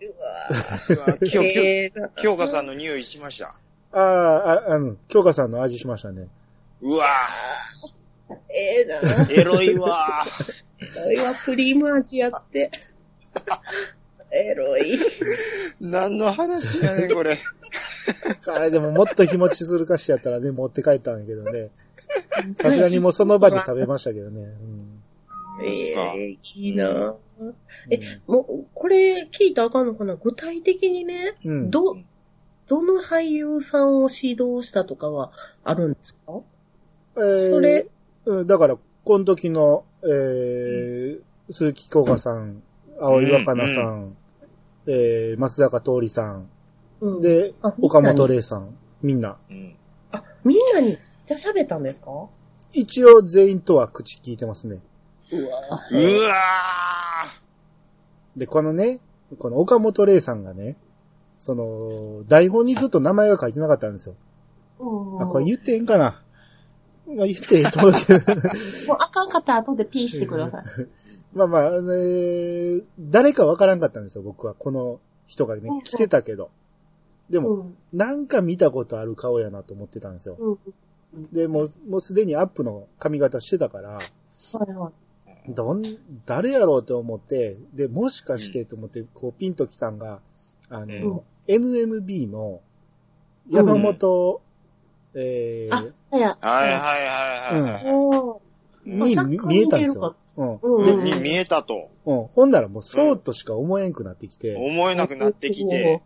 [0.00, 3.60] うわうわ今日、今日、えー京香さんの匂いしました？
[3.92, 6.28] ああ、あ、あの、京香さんの味しましたね。
[6.82, 7.06] うわ
[8.48, 9.00] ええな。
[9.00, 12.70] ーエロいわーこれはクリーム味やって。
[14.30, 14.98] エロい。
[15.80, 17.38] 何の話やねん、これ。
[18.46, 21.70] あれでももっと日持ちするかしやったらね、持って帰ったんやけどね。
[22.54, 24.40] さすがにもうその場で食べましたけどね。
[24.40, 25.02] うん
[25.62, 27.14] ええいいな。
[27.38, 27.54] うん
[27.90, 30.14] えもう、これ聞いたらあかんのかな？
[30.16, 31.70] 具体的にね、うん。
[31.70, 31.98] ど、
[32.66, 35.32] どの俳優さんを指導したとかは
[35.64, 36.40] あるんですか？
[37.16, 37.86] えーそれ、
[38.26, 42.62] うん、だから、この時の、えー、鈴木京香さん、
[43.00, 44.16] 青井若菜さん、
[44.86, 46.50] えー、松坂桃李さん、
[47.00, 49.38] うん、で、あ岡本玲さん、みんな。
[49.50, 49.76] うん。
[50.12, 52.10] あ、みんなに、じゃあ喋ったんですか？
[52.72, 54.82] 一応全員とは口聞いてますね。
[55.32, 55.94] うわう
[56.28, 56.34] わ
[58.36, 59.00] で、このね、
[59.38, 60.76] この岡本玲さんがね、
[61.38, 64.14] その、台本にずっと名前が書いてなかったんですよ。
[65.20, 66.22] あ、これ言ってええんかな
[67.16, 68.34] まあ言ってええと思うけど。
[68.88, 70.64] もうあかんかったら後でピーしてください。
[71.32, 74.54] まあまあ、ね、誰かわからんかったんですよ、僕は。
[74.54, 76.50] この人がねうん、来てたけど。
[77.28, 77.76] でも、うん。
[77.92, 80.36] なんか見たことある顔やなと思ってたんですよ。
[80.38, 81.28] うん。
[81.32, 84.00] で、もう、もうすでにアップの髪型してたから、は
[84.68, 84.90] いは
[85.46, 85.52] い。
[85.52, 85.82] どん、
[86.26, 90.20] 誰やろうと思って、で、もしかしてと思って、こう、ピンときたんが、
[90.68, 92.60] あの、うん NMB の
[93.50, 94.40] 山本、
[95.14, 95.92] えあ、さや。
[96.10, 96.96] はいはいは
[97.52, 97.82] いはいはい。
[97.86, 100.16] おーー、に見えたんですよ。
[100.36, 101.04] うん。
[101.04, 101.90] に見えたと。
[102.04, 102.26] うん。
[102.26, 106.02] ほんならもうそうとしか思えんくなってきて、思えなくなってきて。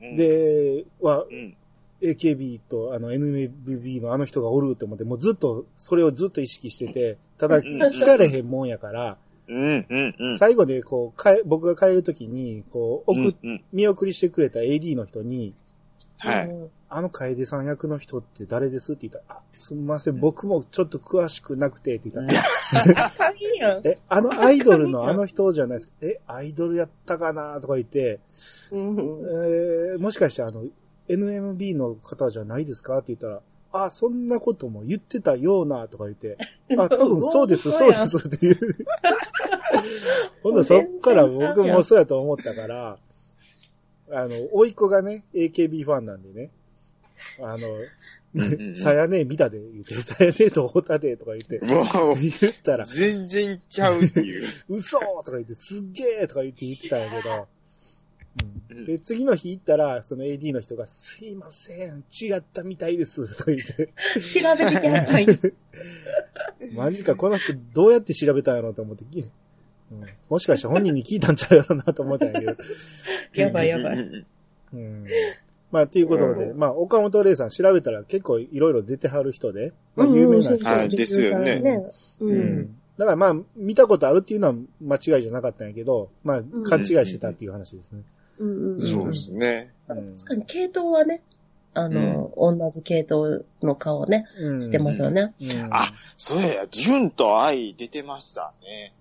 [0.00, 1.56] うん、で、はう、ん。
[2.00, 9.16] AKB とあの NMB のあの人がおると思って、もうずっと、それをずっと意識してて、ただうん聞かれへんもんやから、
[9.48, 10.38] うん、うん、うん。
[10.38, 13.64] 最後でこう、かえ僕が帰るときに、こう、送っうん、うん。
[13.72, 15.54] 見送りしてくれた AD の人に、
[16.18, 16.46] はい。
[16.48, 23.12] うんあの楓さん役の人って誰ですって言ったら、あ、すみません、僕もちょっと詳しくなくて、って言ったら。
[23.84, 25.96] え、あのアイドルのあの人じゃないですか。
[26.00, 28.20] え、アイドルやったかなとか言って、
[28.72, 30.64] うんえーもしかしてあの、
[31.08, 33.42] NMB の方じゃないですかって言ったら、
[33.84, 36.38] あ、そんなことも言ってたような、とか言って、
[36.78, 38.56] あ、 多分そうです、そうです、っていう。
[40.42, 42.98] ほんとそっから僕もそうやと思ったから、
[44.10, 46.50] あの、甥いっ子がね、AKB ファンなんでね、
[47.40, 47.68] あの、
[48.74, 51.82] さやね見たで、言って、さやねと会うたで、とか言って、も
[52.12, 54.46] う、言ったら、全然ちゃうっていう。
[54.68, 57.48] 嘘とか言って、すっげーとか言って言ってたんやけど、
[58.70, 58.84] うん。
[58.84, 65.26] で、次の日行ったら、その AD の人が、すいません、違ったみたいです、とか言って、調べてください。
[66.72, 69.24] マジか、この人どうやって調べたんやろうと思って、き
[69.90, 72.56] うん、もしかして本人に聞いたんちゃうやろうなと思ったんやけど、
[73.34, 73.98] やばいやばい。
[73.98, 74.26] うん
[74.72, 75.06] うん。
[75.70, 80.64] まあ、ということで、うまあ、岡本玲さん調べたら結構いろいろ出てはる人で、まあ、うん有名な人。
[80.64, 81.62] はいですよね
[82.20, 82.26] う。
[82.26, 82.76] うんん。
[82.96, 88.02] だからまあ、見たことあるっていうのは間違いじゃなかったんやけど、まあ、勘違いしてたっていう話ですね。
[88.38, 88.80] うんうん。
[88.80, 89.72] そうですね。
[89.88, 91.22] うん確かに系統はね、
[91.74, 95.34] あの、同じ系統の顔ね、うんしてますよね。
[95.40, 98.92] うんあ、そうや、純と愛出てましたね。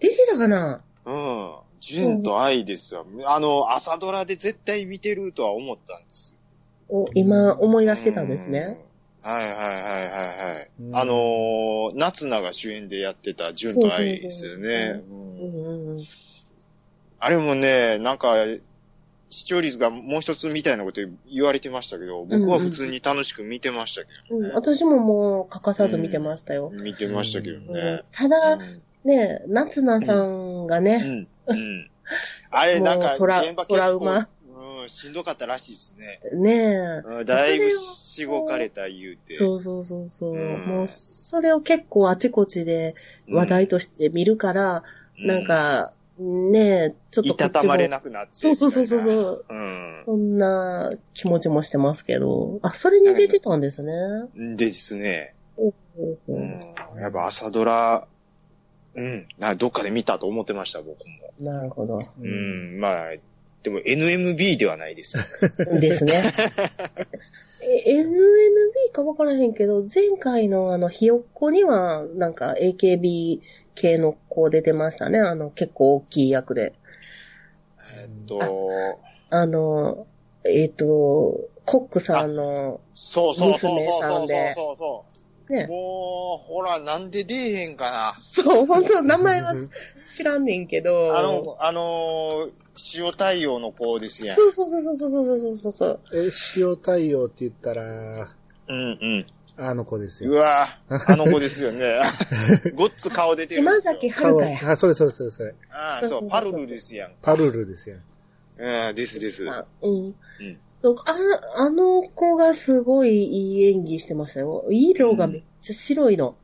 [0.00, 0.82] 出てたかな？
[1.04, 1.54] うん。
[1.80, 3.06] 純と愛ですよ。
[3.26, 6.34] あの、朝ドラで絶対見てるとは思ったんです。
[6.88, 8.78] お、今思い出してたんですね。
[9.24, 9.30] うん。
[9.30, 10.70] はいはいはいはいはい。
[10.80, 15.02] うんあのー、夏菜が主演でやってた純と愛ですよね。
[15.08, 16.04] ううんんうんうん。
[17.20, 18.34] あれもね、なんか、
[19.30, 24.48] 視聴率がもう一つみたいなこと言われてましたけど、僕は普通に楽しく見てましたけどね。
[24.48, 26.70] うん、私ももう欠かさず見てましたよ。
[26.72, 28.02] 見てましたけどうんね。
[28.10, 28.58] ただ、
[29.04, 31.28] うんね、夏菜さんがうね、ん。
[31.46, 31.90] うん。
[32.50, 34.28] あれ、 なんか、もうトラ現場トラウマ、
[34.80, 36.20] うん、しんどかったらしいですね。
[36.34, 39.34] ねうんだいぶしごかれた言うて。
[39.34, 42.94] そうそうそうそう、うんもう、それを結構あちこちで
[43.28, 44.82] 話題として見るから、
[45.18, 48.30] うんなん、か、ねちょっとこっちもいたたまれなくなって。
[48.32, 49.44] そうそうそうそうそみう。
[49.48, 50.04] たいな。
[50.04, 52.58] そんな気持ちもしてますけど。
[52.62, 53.92] あ、それに出てたんですね。
[54.36, 54.56] うん。
[54.56, 55.34] でですね。
[55.56, 56.74] うん。
[57.00, 58.06] やっぱ朝ドラ、
[58.98, 59.26] うん。
[59.38, 61.52] などっかで見たと思ってました、僕も。
[61.52, 61.98] なるほど。
[61.98, 62.80] ううん。
[62.80, 63.10] まあ、
[63.62, 65.22] でも NMB ではないですよ。
[65.80, 66.22] ですね。
[67.62, 73.40] え NNB かわからへんけど、前回のあの、ひよっこには、なんか AKB
[73.74, 75.20] 系の子出てましたね。
[75.20, 76.72] あの、結構大きい役で。
[78.02, 78.98] えっと、
[79.30, 80.06] あの、
[80.44, 85.17] えっ、と、コックさんの、そうそうそうそう娘さそうんでそうそう。
[85.52, 85.66] ね。
[85.66, 88.16] もう、ほら、なんで出えへんかな。
[88.20, 89.54] そう、本当名前は
[90.06, 91.16] 知らんねんけど。
[91.16, 94.36] あの、あのー、塩対応の子ですやん。
[94.36, 96.00] そうそうそうそうそうそうそうそう。
[96.14, 97.82] え、塩対応って言ったら、
[98.68, 99.26] うんうん。
[99.60, 100.34] あの子ですうよ。
[100.34, 101.98] わぁ、あの子ですよね。
[102.74, 103.92] ごっつ顔出てるんですよ。
[103.92, 104.10] 島崎。
[104.10, 104.58] 遥や。
[104.70, 105.54] あ、それそれそれそれ。
[105.70, 107.14] ああ、そう、パルルですやん。
[107.20, 107.96] パルルですよ。
[108.56, 109.48] うん、ですです。
[109.50, 109.92] あうん。
[110.04, 110.08] う
[110.42, 114.64] んああの子がすごいいい演技してましたよ。
[114.70, 116.36] 色がめっちゃ白いの。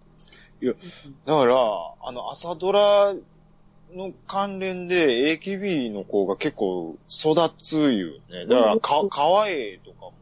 [0.62, 0.72] だ
[1.36, 1.56] から、
[2.02, 3.14] あの、朝ドラ
[3.92, 8.46] の関連で AKB の子が結構育ついうね。
[8.46, 10.12] だから、か、かわえとかも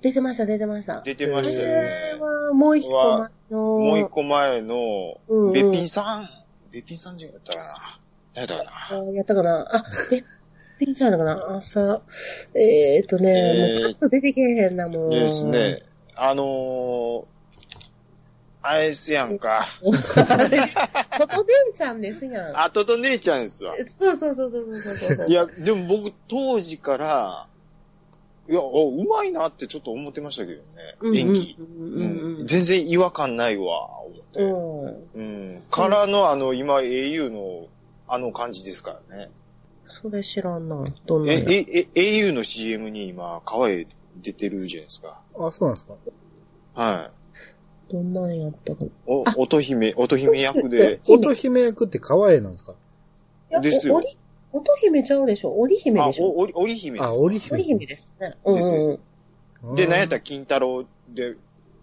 [0.00, 1.02] 出てました、出てました。
[1.02, 2.20] 出てまあしたよれね。
[2.20, 3.58] はもう一個前の。
[3.58, 6.30] もう一個前の、うんうんべっぴんさん、
[6.70, 7.64] べっぴんさんじゃなかったかな？
[8.34, 8.90] 何やったかな。
[8.92, 9.76] あやったかな？
[9.76, 10.24] あ、べっ
[10.78, 12.02] ぴんちゃんだかな朝、
[12.54, 15.10] えーっとね、えーもうパッと出てけえへんな、もう。
[15.10, 15.82] でですね、
[16.14, 17.24] あのー、
[18.62, 19.66] あれですやんか。
[19.80, 22.60] トトベンちゃんですやん。
[22.60, 23.74] あとと姉ちゃんですわ。
[23.88, 25.26] そうそうそうそうそうそう。
[25.28, 27.46] いや、でも僕当時から、
[28.48, 30.62] いや、おうまいなってちょっと思ってましたけど
[31.00, 31.20] うんね。
[31.20, 31.56] 演技。
[32.46, 35.18] 全然違和感ないわ、思って。
[35.18, 35.62] うん。
[35.70, 37.66] からのあの、今 au の
[38.06, 39.30] あの感じですからね。
[39.88, 40.84] それ知らんな。
[41.06, 43.86] どんなえ、やえ、え、au の CM に今、川へ
[44.16, 45.22] 出てるじゃないですか。
[45.38, 45.94] あ、そうなんですか
[46.74, 47.10] は
[47.90, 47.92] い。
[47.92, 48.90] どんなんやったかな。
[49.06, 51.00] お、乙姫、乙姫役で。
[51.08, 52.74] 乙姫役って川栄なんですか？
[53.62, 54.06] ですよおり、
[54.52, 55.58] 乙姫ちゃうでしょ？
[55.58, 56.24] 織姫あで、しょ？
[56.26, 57.08] お、おり、織姫です。
[57.08, 57.56] あ、織姫。
[57.56, 58.36] 織姫ですね。
[58.44, 58.98] うん
[59.74, 61.34] でなんやったらら金太郎で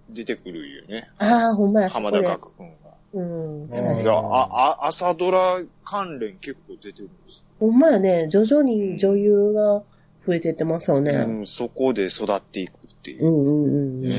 [0.09, 1.09] 出てくるよね。
[1.17, 2.93] ああ、ほんまや、浜田岳くんが。
[3.13, 3.69] うん。
[4.07, 7.44] あ、あ、朝ドラ関連結構出てるんです。
[7.65, 9.81] ほんまやね、徐々に女優が
[10.27, 11.11] 増えてってますよね。
[11.11, 13.29] うん、そこで育っていくっていうう。
[13.29, 14.11] んうんうんううん。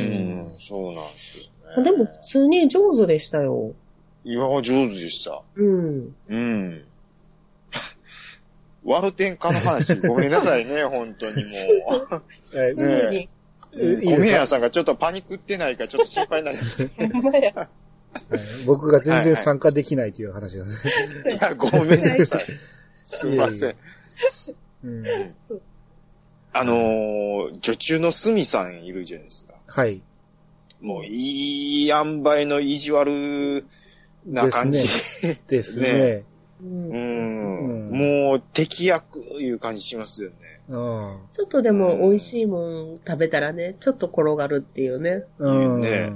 [0.48, 1.84] ん、そうなんですよね。
[1.84, 3.72] でも普通に上手でしたよ。
[4.24, 5.42] いや、上手でした。
[5.54, 6.14] うん。
[6.28, 6.84] うん。
[8.84, 11.50] ワルテンカの話、 ごめんなさいね、本当にも
[12.10, 12.22] う。
[12.54, 13.28] えねえ普通に。
[13.78, 17.06] えいいですか米屋さんがちょっとパニックってないかちょっと心配になりました。
[17.20, 17.52] ほんまや。
[17.54, 17.68] はい
[18.66, 20.92] 僕が全然参加できないという話なんですね。
[21.36, 22.46] いや、ごめんなさい。
[23.06, 23.76] すいません。
[24.84, 25.34] うん
[26.52, 29.54] あのー、女中のすみさんいるじゃないですか。
[29.68, 30.02] はい。
[30.80, 33.64] もう、いい塩梅の意地悪
[34.26, 34.82] な感じ。
[34.82, 36.24] ですですね ね。
[36.62, 40.60] うんもう、敵役いう感じしますよね。
[40.68, 41.18] うん。
[41.34, 45.24] ちょっとでも美味しいもん食べたらね、ちょっと転がるっていうね。
[45.38, 45.80] うん。
[45.82, 46.12] ね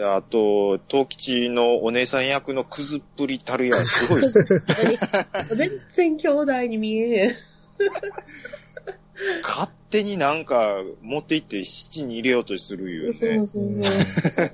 [0.00, 4.46] で、あと、東吉のお姉さん役のくずっぷりたるや、すごいですね。
[5.54, 7.30] 全然兄弟に見えへん。
[9.42, 13.12] 勝手になんか持って行って七に入れようとするいうね。
[13.12, 14.52] そうそうそう。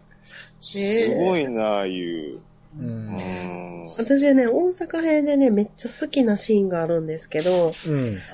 [0.60, 2.40] すごいな、いう。
[2.80, 2.88] うん。
[2.88, 3.16] うん。
[3.16, 3.88] うん。
[3.98, 7.70] 私はね、大阪編でね、めっちゃ好きなシーンがあるんですけど、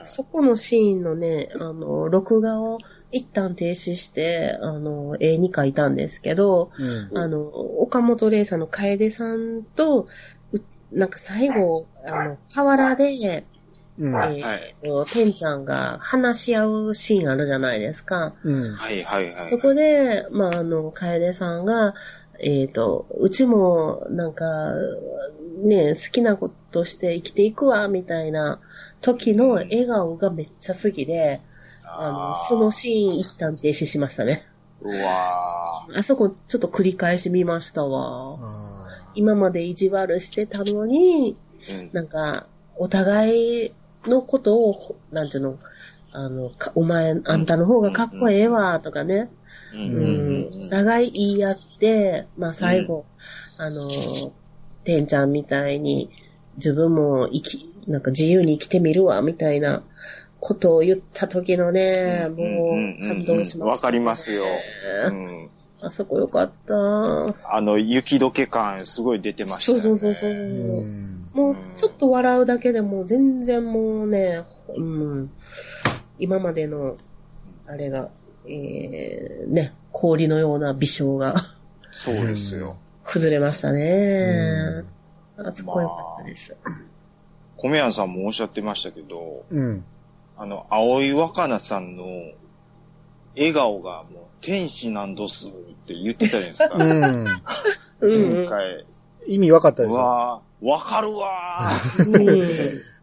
[0.07, 2.79] そこのシーンのね、あの、録画を
[3.13, 7.19] 一旦停止して、あの、絵に描いたんですけど、うん。
[7.19, 10.09] あの、岡本玲さんの楓さんと、
[10.53, 10.59] う
[10.91, 13.47] なんか最後、あの、河原で、
[13.99, 14.15] うん。
[14.15, 18.35] えはいーと、てんちゃんが話し合うシーンあるじゃないですか。
[18.43, 18.73] うん。
[18.73, 19.51] はいはいはい。
[19.51, 21.95] そこで、まあ、あの、楓さんが、
[22.41, 24.73] えっ、と、うちも、なんか、
[25.63, 28.61] ね、好きなことして生きていくわ、みたいな
[29.03, 31.43] 時の笑顔がめっちゃ好きで、
[31.99, 34.47] あの、そのシーン一旦停止しましたね。
[34.81, 38.39] うわあそこちょっと繰り返し見ましたわ。
[38.41, 41.91] あ今まで意地悪してたのに、ーうん。
[41.93, 43.73] なんか、お互い
[44.07, 45.59] のことを、なんていうの、
[46.13, 49.31] あの、かお前、あんたの方がかっこええわ、とかね。
[49.73, 50.67] ううんん。
[50.67, 53.05] お互い言い合って、まあ最後、
[53.59, 54.33] あの、
[54.85, 56.11] てんちゃんみたいに、
[56.57, 59.83] 自分も生き、なんか自由に生きてみるわ、みたいな
[60.43, 64.45] ことを言った時のね、うんもう感動しました、わかりますよ
[65.07, 65.51] うん。
[65.81, 66.75] あそこよかった。
[66.75, 70.01] あの、雪解け感すごい出てましたそうよね。
[70.01, 71.45] そうそうそうそう。
[71.45, 74.43] もう、ちょっと笑うだけでも全然もうね、
[74.77, 75.31] うん、
[76.19, 76.97] 今までの、
[77.69, 78.09] あれが、
[78.45, 81.55] えー、ね、氷のような微笑が
[81.93, 82.77] そうですよ。
[83.05, 84.83] 崩れましたね。
[85.37, 86.57] あそこよかったです。
[87.57, 89.85] 米谷さんもおっしゃってましたけど、うん。
[90.43, 92.05] あの、青井若菜さんの
[93.37, 95.53] 笑顔がもう天使なんどすっ
[95.87, 96.75] て言ってたじゃないですか。
[96.75, 97.27] うん。
[98.01, 98.87] うん前回。
[99.29, 101.71] 意味分かったでしょうわーわかるわ
[102.09, 102.43] うん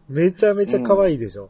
[0.09, 1.49] めちゃめちゃ可愛いでしょ、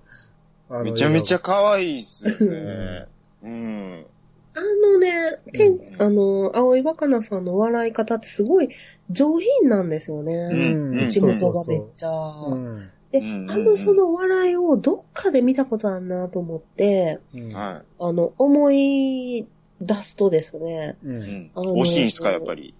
[0.69, 3.07] あのーめちゃめちゃ可愛いっすよね。
[3.41, 4.05] うん。
[4.53, 8.69] あのね、てんうんあの、青井若菜さんの笑い方ってすごい
[9.09, 10.33] 上品なんですよね。
[10.35, 10.55] う
[10.95, 12.09] ん口元がめっちゃ。
[12.11, 12.91] うん。
[13.11, 17.53] で、うんあのその笑いをどっかで見たことあるなと思って、うん。
[17.53, 19.47] はあの、思い
[19.81, 21.11] 出すとですね、う。
[21.11, 21.51] んん。
[21.55, 22.73] あの惜しいんすか、やっぱり？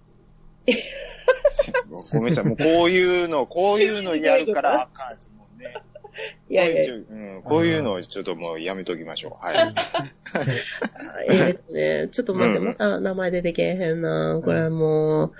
[2.12, 2.44] ごめんなさい。
[2.44, 5.74] もうこういうの、こういうのやるから あかんもんね。
[6.48, 9.44] いやいやこういううん、こういうのをちょっともうやめときましょう。
[9.44, 9.74] はい。
[11.28, 14.40] えーっとね、ちょっと待って、うんまた名前出てけえへんな。
[14.44, 15.32] これはもう、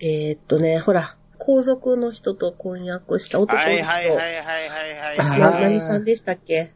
[0.00, 3.70] えーっとね、ほら、皇族の人と婚約した男の人。
[3.70, 5.62] はいはいはいはいはいはいなはい。
[5.62, 6.72] 何さんでしたっけ？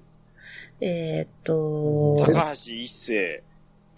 [0.81, 3.43] えーっと、高橋一生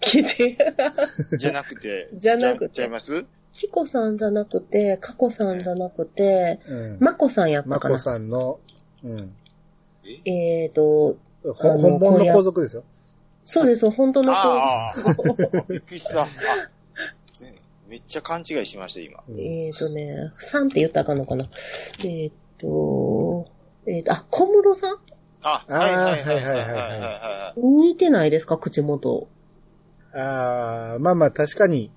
[0.01, 3.25] じゃなくて、じゃなくてちゃいます？
[3.53, 6.97] キコさんじゃなくて、カコさんじゃなくて、うん。
[6.99, 7.99] マコさんやったまこかな。
[7.99, 8.59] さんの、
[9.03, 9.35] うん。
[10.25, 10.65] え？
[10.67, 11.17] ーっと、
[11.53, 12.83] ほあの本物の皇族ですよ。
[13.45, 14.93] そうです、本当のああ、
[15.69, 16.25] びっくりした。
[17.93, 19.23] めっちゃ勘違いしました、今。
[19.37, 21.45] えっ、とね、3って言ったらあかんのかな。
[21.99, 23.47] えっ、ー、と、
[23.85, 24.97] えっ、ー、と、あ、小室さん？
[25.43, 27.61] あ、はいはいはいはいはい。
[27.61, 29.27] 似てないですか、口元。
[30.11, 31.91] ああ、まあまあ確かに、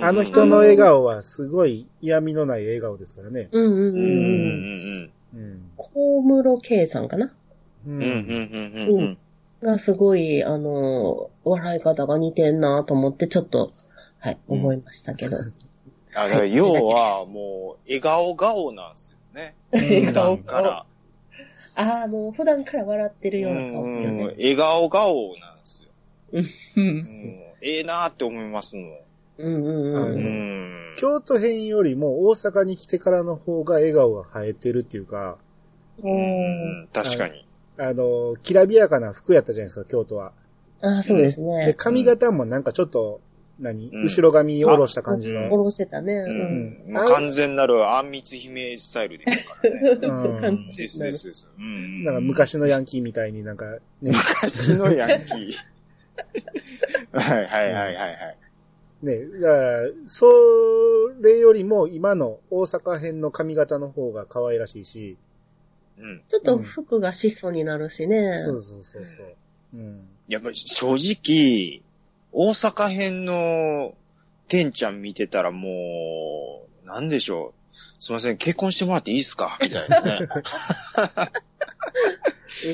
[0.00, 3.50] あの人の笑顔はすごい嫌味のない笑顔ですからね。
[3.52, 5.12] うんうんうん。
[5.34, 5.70] うん。
[5.76, 7.34] 小室圭さんかな？
[7.86, 9.18] うんうんうんうん。
[9.62, 13.72] がすごい、あの、笑い方が似てんなと思って、ちょっと、
[14.18, 15.36] はい、うん思いましたけど。
[16.14, 19.54] あ、だから要は、もう、笑顔顔なんですよね。
[19.72, 20.86] うん普段から。
[21.76, 24.24] ああ、もう普段から笑ってるうような顔んうんよね。
[24.36, 25.90] 笑顔顔なんですよ。
[26.32, 26.38] う。
[26.38, 27.04] うんん
[27.60, 28.98] ええなーって思いますもん。
[29.38, 30.14] うんうんうん。
[30.14, 30.94] うん。
[30.96, 35.38] 京都編よりも大阪に来てからの方が笑顔が生えてるっていうか、
[36.02, 36.08] う。
[36.08, 37.46] うんん確かに。
[37.78, 40.32] あの、きらびやかな服やったじゃないですか、京都は。
[40.80, 41.74] ああ、そうですで、ね。
[41.76, 43.20] 髪型もなんかちょっと、
[43.58, 45.46] 何、うん後ろ髪下ろした感じの。
[45.46, 46.12] あ下ろしてたね。
[46.14, 46.96] ううん。
[46.96, 50.20] う完全なるあんみつ姫スタイルでいくからね。
[50.20, 51.48] そう感じですですです。
[51.58, 52.04] うん。
[52.04, 53.66] なんか昔のヤンキーみたいになんか、
[54.00, 55.52] ね、昔のヤンキー。
[57.12, 58.38] はいはいはいはいはい。
[59.02, 60.26] ね、だから、そ
[61.20, 65.16] れよりも今の大阪編の髪型の方が可愛らしいし、
[65.98, 66.22] うん。
[66.28, 68.40] ちょっと服が質素になるしね。
[68.44, 69.36] そうそうそうそう。
[69.74, 70.08] うん。
[70.28, 71.82] やっぱり正直、
[72.32, 73.94] 大阪編の
[74.48, 77.76] てんちゃん見てたらもう、なんでしょう。
[77.98, 79.58] すいません、結婚してもらっていいっすか？
[79.62, 80.28] みたいなね。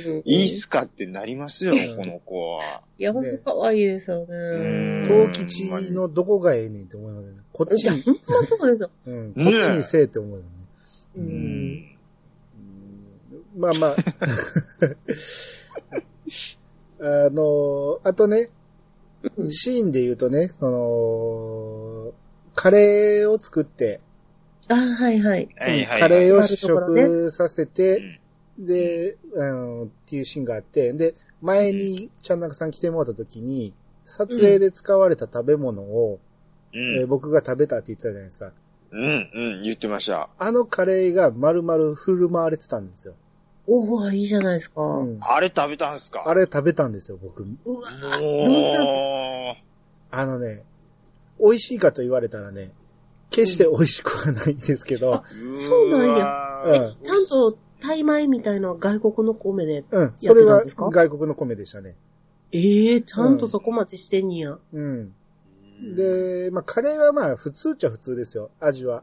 [0.07, 2.83] うんいいっすかってなりますようん、この子は。
[2.99, 5.07] いや、ほんと可愛いですよんね。
[5.07, 7.41] 東吉のどこがええねんって思いますよね。
[7.53, 8.91] こっちに、ほんまそうですよ。
[9.05, 10.45] うん、こっちにせえって思うよね。
[11.17, 11.21] う。
[11.21, 11.27] うん
[11.75, 11.97] ん。
[13.57, 13.97] まあまあ。
[17.27, 18.49] あの、あとね、
[19.49, 22.13] シーンで言うとね、その、
[22.55, 24.01] カレーを作って、
[24.69, 25.49] あ、はいはい。
[25.49, 28.21] カレーをはい試食させうて、
[28.59, 36.21] んで、あの、っていうシーンがあって、で、前にちゃんなかさん来てもらった時に、撮影で使われた食べ物を、
[36.73, 37.01] うん。
[37.01, 38.53] えー僕が食べたって言ってたじゃないですか。
[38.91, 40.31] うん、うん、言ってました。
[40.39, 43.15] あのカレーが丸々振る舞われてたんですよ。
[43.67, 44.83] おおいいじゃないですか。
[44.83, 45.05] う。
[45.07, 46.25] うんあれ食べたんすか？
[46.27, 47.43] あれ食べたんですよ、僕。
[47.43, 47.49] わ
[48.21, 49.55] おー。
[50.11, 50.65] あのね、
[51.41, 52.73] 美味しいかと言われたらね、
[53.31, 55.25] 決して美味しくはないんですけど、
[55.57, 59.85] そうなんややうんちゃんと、タイ米みたいな外国の米で。
[59.91, 60.91] うん、それはやってたんですか？
[60.91, 61.97] 外国の米でしたね。
[62.53, 64.59] ええちゃんとそこまでしてんにや。
[64.73, 65.13] うん。
[65.97, 69.03] で、まあ、カレーはまあ、普通っちゃ普通ですよ、味は。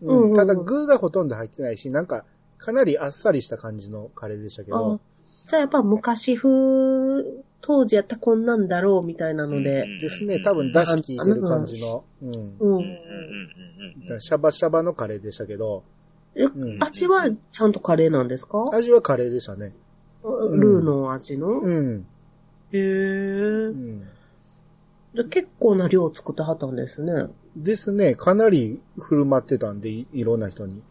[0.00, 2.24] うんうんうんただ、具がほとんど入ってないし、なんか、
[2.64, 5.00] かなりあっさりした感じのカレーでしたけあど、
[5.48, 7.24] じゃあやっぱ昔風、
[7.60, 9.86] 当時やったらこんなんだろうみたいなので。
[10.00, 12.30] ですね、多分、出汁効いてる感じの、うん。
[12.30, 14.12] ううんうんうんん。
[14.12, 15.82] うんシャバシャバのカレーでしたけど、
[16.34, 18.70] えうん味はちゃんとカレーなんですか？
[18.72, 19.74] 味はカレーでしたね。
[20.22, 22.06] ルーの味の、うん。
[22.72, 23.70] へえう。
[23.72, 24.00] ん。
[25.14, 27.26] で結構な量作ってはったんですね。
[27.56, 30.82] ですね、かなり振る舞ってたんで、いいろんな人に。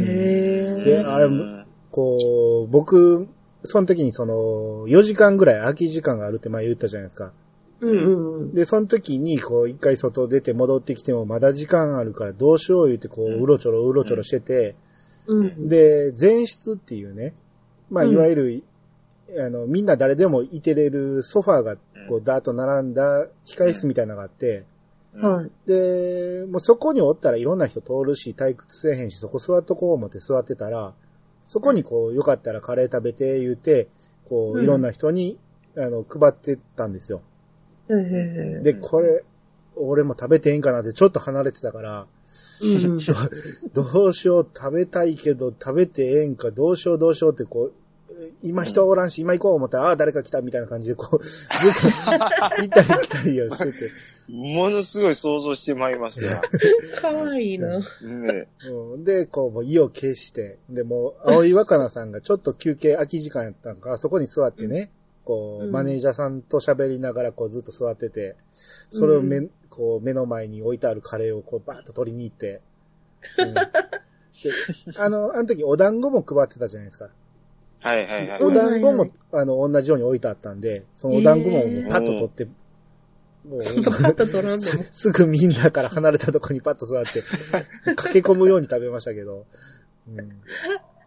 [0.00, 1.62] であれも
[1.92, 3.28] こう、僕、
[3.64, 7.32] その時にその、4時間ぐらい空き時間があるって前言ったじゃないですか。
[7.80, 8.54] うんうんうん。
[8.54, 14.74] で、その時に、こう、一回外出て戻ってきても、まだ時間あるからどうしよう言って、こう、うんうろちょろうろちょろしてて、
[15.26, 15.68] うん。
[15.68, 17.34] で、前室っていうね、
[17.90, 18.64] まあ、うんいわゆる、
[19.38, 21.76] あの、みんな誰でもいてれるソファーが、
[22.08, 24.64] こう、ダーッと並んだ控室みたいなのがあって、
[25.14, 25.50] はい。
[25.66, 30.94] で、もうそこにおったらいろんな人通るし、退屈せえへんし、そこ座っとこう思って座ってたら、
[31.44, 33.88] そこにこう、よかったらカレー食べて言うて、
[34.24, 35.38] こう、うんいろんな人に、
[35.76, 37.22] あの、配ってたんですよ。
[38.62, 39.24] で、これ、
[39.76, 42.06] 俺も食べてええんかなってちょっと離れてたから、
[42.62, 42.98] うん。
[43.74, 47.72] どうしよう、食べたいけど食べてええんか、どうしようどうしようってこう、
[48.42, 51.48] 今人おらんし、今行こう思ったら、ああ、誰か来たみたいな感じで、こう、ずっ
[52.06, 53.90] と、行ったり来たりをしてて、
[54.28, 56.28] ものすごい想像してまいりますね。
[57.00, 57.78] かわいいな。
[57.78, 58.48] ね。
[58.68, 64.90] うん、で、こう、もう意を決して、で、もう、青井若菜さんがちょっと休憩空き時間やったんか、そこに座ってね、
[65.24, 65.70] こう、うん。
[65.70, 68.36] マネージャーさんと喋りながら、こう、ずっと座ってて、
[68.90, 72.60] それを目、うこう、目の前に置いてあるカレーを、こう、バーッと取りに行って、
[73.38, 73.60] うん、で、
[74.96, 77.08] あの、あの時お団子も配ってたじゃないですか。
[77.82, 78.42] はいはいはい。
[78.42, 82.44] お団子もあの、同じように置いてあったんで、そのお団子ももうパッと取って、
[83.48, 84.82] もう、そんなパッと取らんでも。
[84.84, 87.22] すすぐみんなから離れたとこにパッと座って、
[87.96, 89.46] 駆け込むように食べましたけど、
[90.08, 90.30] うん、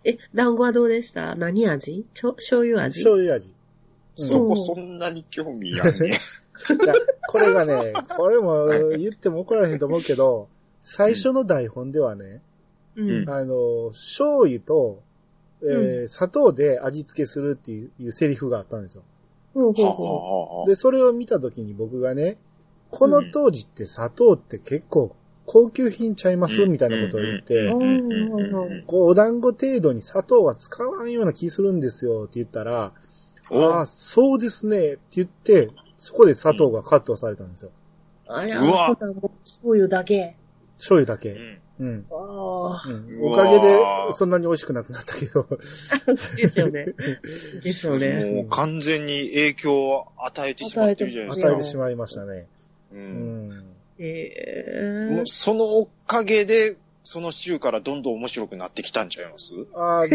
[0.04, 1.36] え、団子はどうでした？
[1.36, 2.06] 何味？
[2.14, 3.00] ちょ醤油味？
[3.00, 3.52] 醤油味。
[4.18, 6.08] そこそんなに興味あんね。
[6.08, 6.12] い
[6.88, 6.94] や、
[7.28, 8.68] これがね、これも
[8.98, 10.48] 言っても怒られへんと思うけど、
[10.82, 12.42] 最初の台本ではね、
[12.96, 13.30] うん。
[13.30, 15.04] あの、醤油と、
[15.64, 19.04] えー砂糖で味付けするっていういうセリフがあったんですよ。
[20.68, 22.38] で、それを見たときに僕がね、
[22.92, 27.70] この当時って砂糖って結構高級品ちゃいますみたいなことを言って、
[28.88, 32.94] こう、お団子程度に砂糖は使わんような気するんですよって言ったら、
[33.52, 37.72] ああ、おそうですねって言って、そこで砂糖がカットされたんですよ。
[38.28, 40.36] あら、うわほなもう醤油だけ。
[40.78, 41.36] 醤油だけ。
[41.80, 42.06] うんうん。
[42.10, 43.80] ああ、うん、おかげで、
[44.14, 45.48] そんなに美味しくなくなったけど。
[46.38, 46.86] ですよね。
[47.64, 48.32] ですよね。
[48.32, 51.48] もう完全に影響を与えてしまってるじゃないですか。
[51.50, 52.48] 与えてしまいましたね。
[52.92, 53.64] ううんん。
[53.98, 59.52] ええもうそのおかげで、その週からどんどん面白くなってきたんちゃいます？
[59.74, 60.06] ああ、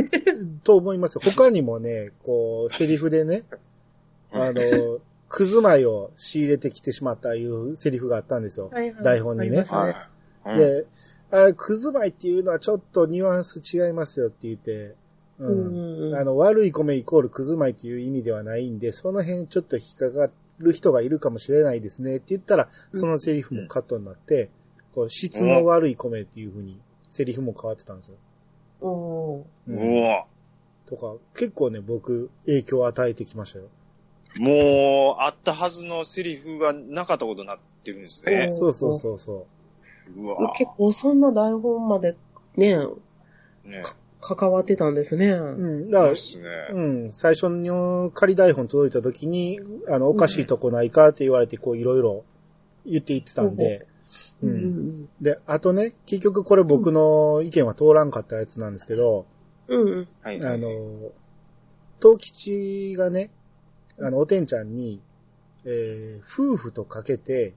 [0.65, 1.21] と思いますよ。
[1.25, 3.45] 他にもね、こう、セリフでね、
[4.33, 4.99] あの、
[5.29, 8.71] くず米を仕入れてきてしまったいうセリフがあったんですよ。
[8.73, 9.95] はいはい台本にねねは
[10.47, 10.59] い。
[10.59, 10.87] で、
[11.31, 14.95] あれ、くず米っていうのはちょっとニュアンス違いますよって言って、
[15.39, 15.47] う。
[15.47, 24.51] うんんあの、悪い米イコールくず米っていう意味ではないんで、その辺ちょっと引っかかる人がいるかもしれないですねって言ったら、そのセリフもカットになって、
[24.95, 28.17] こう、質の悪い米っていう風に、セリフも変わってたんですよ。
[28.83, 30.25] うんううんわ
[30.87, 33.67] とか、結構ね、僕、影響を与えてきましたよ。
[34.39, 38.49] もう、あったはずのセリフがなかったことになってるんですね。
[38.51, 39.60] そうそうそうそう
[40.19, 42.17] わ結構そんな台本まで
[42.57, 42.77] ね、
[43.65, 43.83] ね
[44.21, 45.31] 関わってたんですね。
[45.31, 45.43] う。
[45.43, 45.91] うん。
[45.91, 46.17] だからね。
[46.73, 52.25] うん、最初の仮台本届いた時に、あの、おかしいとこないかって言われて、こう、いろいろ
[52.85, 53.87] 言っていってたんで、
[54.43, 54.47] う。
[54.47, 59.27] うんんで、あとね、結局これ僕の意見は通らんかったやつなんですけど、
[59.69, 59.81] うん。
[59.81, 60.09] うん。
[60.23, 60.45] はい。
[60.45, 61.13] あの、
[62.01, 63.31] 東吉がね、
[64.01, 65.01] あの、おてんちゃんに、
[65.65, 67.55] えー夫婦とかけて、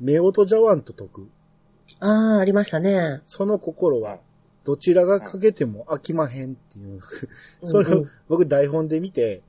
[0.00, 1.28] 目音茶碗と解く。
[2.00, 3.20] ああ、ありましたね。
[3.24, 4.18] その心は、
[4.64, 7.00] どちらがかけても飽きまへんっていう。
[7.62, 9.42] それをうんうん僕台本で見て、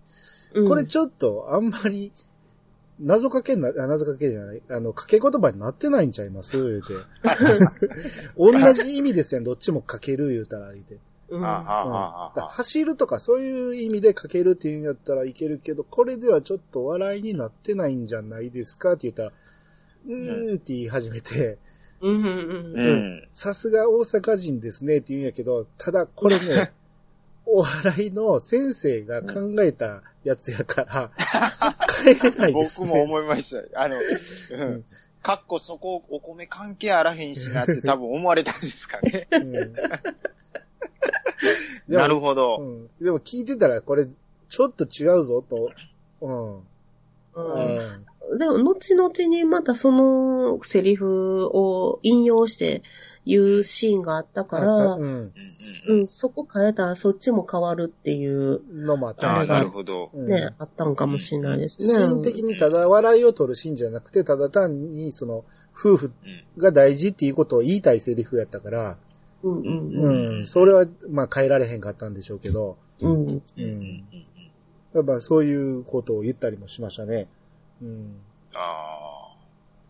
[0.53, 2.11] うんこれちょっとあんまり、
[2.99, 6.53] 謎かけな、あ謎かけじゃない、あの、かけ言葉になってないんちゃいます？
[6.57, 6.93] 言うて。
[8.37, 10.95] 同じ意味ですよ、どっちもかける言うたら言うて。
[11.29, 12.31] うあ。
[12.49, 18.93] 走るとかそういう意味でかけるっていうんやったらいけるけど、これではちょっと笑いになってないんじゃないですか？
[18.93, 19.31] って言ったら、
[20.07, 21.57] うーんって言い始めて、
[22.01, 23.17] うんうんううん。
[23.17, 23.27] ん。
[23.31, 26.71] さすが大阪人ですねって言うんやけど、ただこれね、
[27.45, 31.11] お笑いの先生が考えたやつやから、
[32.03, 32.87] 変えれないですね。
[32.87, 33.81] 僕も思いました。
[33.81, 34.85] あの、うん。
[35.23, 39.27] かっこそこお米関係あらへんしなって多分思われたんですかね。
[41.87, 42.59] なるほうど。
[42.61, 42.89] ん。
[43.01, 44.07] でも聞いてたらこれ、
[44.49, 45.71] ちょっと違うぞと。
[46.21, 46.57] うん。
[46.57, 46.63] う
[47.35, 48.05] うんん。
[48.37, 52.83] でも、後々にまたそのセリフを引用して
[53.25, 55.01] 言うシーンがあったから、うん。
[55.01, 55.33] うん
[55.89, 60.11] うん、そこ変えたらそっちも変わるっていう、のもあったあなるほど。
[60.13, 61.87] うんね、あったんかもしれないですね。
[61.87, 66.61] シーン的にただ笑いを取るシーンじゃなくて、ただ単にその、夫婦うん。
[66.61, 68.97] が大事っていうことを言いたいセリフやったから、
[69.43, 70.39] うんうんううん。
[70.41, 70.45] ん。
[70.45, 73.27] それは、まあ変えられへんかったんでしょうけど、うん。
[73.27, 74.03] ううんん。
[74.93, 77.27] やっぱそういうことを言ったりもしましたね。
[77.81, 78.19] うん。
[78.53, 79.33] あ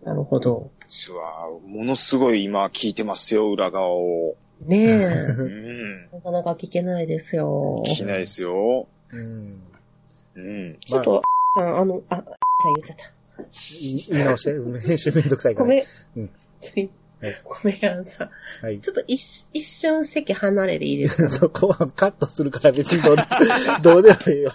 [0.03, 0.05] あ。
[0.05, 0.71] なるほど。
[0.87, 4.35] すわ、ものすごい今聞いてますよ、裏側を。
[4.65, 5.05] ねえ。
[5.37, 6.09] うん。
[6.11, 7.83] なかなか聞けないですよ。
[7.85, 8.87] 聞きないですよ。
[9.11, 9.61] うん。
[10.35, 10.77] うん。
[10.79, 11.21] ちょっと、
[11.57, 12.25] ああの、あ、さん
[12.73, 13.17] 言っちゃった。
[13.79, 15.65] 言い直して、うん編集めんどくさいから。
[15.65, 15.83] ごめん。
[16.17, 16.29] うん
[17.19, 18.29] はいごめん、あのさ、
[18.61, 18.79] はい。
[18.79, 21.29] ちょっと一一瞬席離れでいいですか？
[21.29, 23.23] そこはカットするから別にどうで
[23.83, 24.53] どうでもいいわ。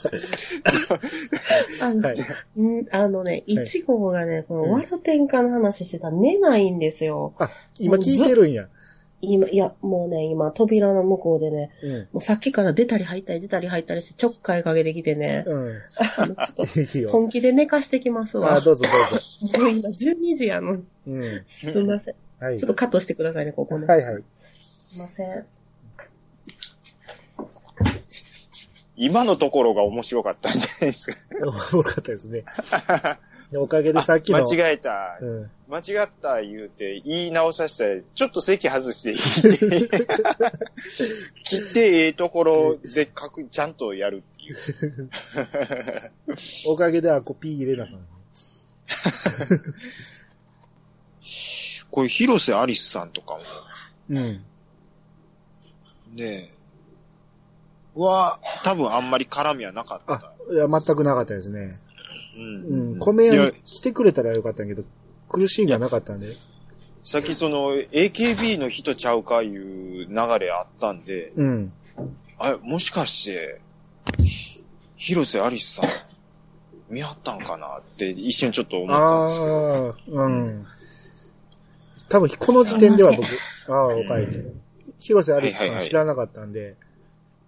[1.80, 2.18] あの、はい。
[2.60, 7.34] んあのね、一号がね、このワルテンカの話してたら寝ないんですよ。
[7.39, 8.68] あ、今聞いてるんや。
[9.24, 11.93] 今、いや、もうね、今、扉の向こうでね、うん。
[11.93, 15.78] もうさっきから出たり入ったり出たり入ったりして、ちょっかいかけてきてね、うん。
[16.16, 17.10] あの、ちょっと。
[17.10, 18.55] 本気で寝かしてきますわ。
[18.55, 19.59] あ、どうぞどうぞ。
[19.60, 20.82] もう今、12時やのに。
[21.06, 21.43] うん。
[21.48, 22.14] すいません。
[22.43, 22.59] はい。
[22.59, 23.86] ちょっとカットしてくださいね、ここね。
[23.86, 24.23] はいはい。
[24.36, 25.47] すいません。
[28.97, 31.16] 今のところが面白かったんじゃないですか。
[31.40, 32.44] 面白かったですね。
[33.55, 34.39] おかげでさっきの。
[34.43, 35.19] 間違えた。
[35.20, 35.51] うん。
[35.69, 39.98] 間違った言うて、言い直させて、ちょっと席外していいって。
[41.44, 44.56] 切ってええところで書く、ちゃんとやるっていう。
[46.73, 47.98] おかげであ、コピー入れなかっ
[51.93, 53.51] これ、広瀬アリスさんとかも、た。
[54.09, 54.44] うん。
[56.16, 56.51] ね
[57.94, 61.78] は、多分あんまり絡みはなかったあ。、いや、全くなかったですね。
[62.35, 62.98] うんうん。
[62.98, 64.85] 米屋に来てくれたらよかったけど、
[65.28, 66.28] 苦しいがなかったんで。
[67.05, 70.06] さっきその、AKB の人ちゃうかいう流
[70.40, 71.73] れあったんで、うん。
[72.39, 73.60] あ、もしかして、
[74.97, 75.90] 広瀬アリスさん、
[76.89, 80.20] 見張ったんかなって一瞬ちょっと思ったんですけど。
[80.20, 80.66] ああ、うん。
[82.12, 83.26] 多分、この時点では僕、
[83.68, 84.52] ああ、おかえり。
[84.98, 86.76] 広瀬アリスさはいはいはいん知らなかったんで、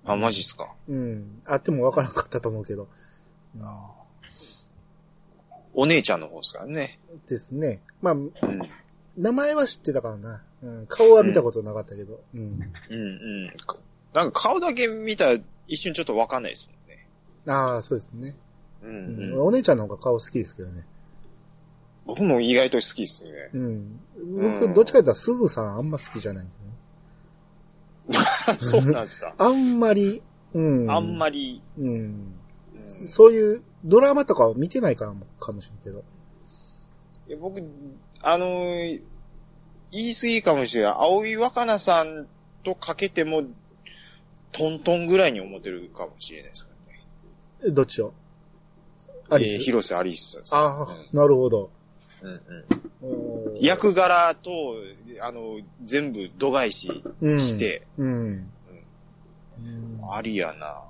[0.06, 0.72] あ、マジっすか。
[0.88, 1.42] うん。
[1.44, 2.88] あってもわからなかったと思うけど。
[5.74, 6.98] お姉ちゃんの方ですからね。
[7.28, 7.82] ですね。
[8.00, 8.32] まあ、うん。
[9.18, 10.42] 名前は知ってたからな。
[10.62, 10.86] うん。
[10.86, 12.22] 顔は見たことなかったけど。
[12.34, 12.40] うん。
[12.40, 13.46] うんうん。
[14.14, 15.38] なんか顔だけ見たら
[15.68, 17.06] 一瞬ちょっとわかんないですもんね。
[17.46, 18.34] ああ、そうですね。
[18.82, 19.46] ううんうん。
[19.46, 20.86] お姉ちゃんの方が顔好きですけどね。
[22.06, 23.30] 僕も意外と好きですね。
[23.54, 24.00] うん。
[24.52, 26.64] 僕、うんどっちかというと、鈴さんあんま好きじゃないんですね。
[28.60, 29.34] そうなんですか。
[29.38, 30.22] あんまり、
[30.52, 30.90] うん。
[30.90, 31.88] あんまり、うん。
[31.88, 32.34] うん
[33.06, 36.04] そういうドラマとかを見てないからも、かもしれんけど。
[37.26, 37.62] いや僕、
[38.20, 39.02] あのー
[39.90, 40.92] 言い過ぎかもしれない。
[40.96, 42.26] 青井若菜さん
[42.62, 43.44] とかけても、
[44.52, 47.00] トントンぐらいに思ってるかもしれないですからね。
[47.68, 48.12] えどっちを？
[49.30, 49.52] アリス？
[49.54, 50.60] えー広瀬アリスさん。
[50.60, 50.86] ああ、
[51.16, 51.70] なるほど。
[52.24, 52.34] うんう
[53.50, 54.50] ん役柄と、
[55.20, 58.08] あの、全部度外視うんして、うん。
[58.08, 58.10] う
[59.68, 60.82] んありやな。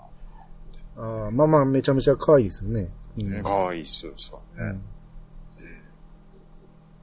[0.96, 2.92] ああまあまあ、めちゃめちゃ可愛いですよね。
[3.18, 4.80] うんかわいいっすよ、そううん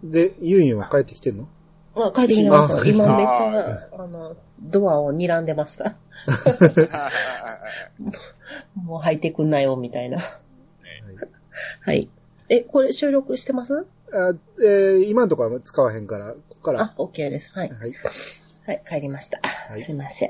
[0.03, 1.48] で、ユンユンは帰ってきてんの？
[1.95, 2.90] あ、帰ってきてます。
[2.90, 5.95] 今めっちゃ、あの、ドアを睨んでました。
[8.76, 10.18] もう入ってくんなよ、みたいな。
[11.82, 12.10] はい。
[12.49, 13.86] え、これ収録してます？
[14.14, 14.34] あ
[14.64, 16.82] えー今のところは使わへんから、ここから。
[16.82, 17.52] あ、OK です。
[17.54, 17.70] はい。
[17.70, 17.94] はい。
[18.68, 19.40] はい、帰りました。
[19.76, 20.30] いすいません。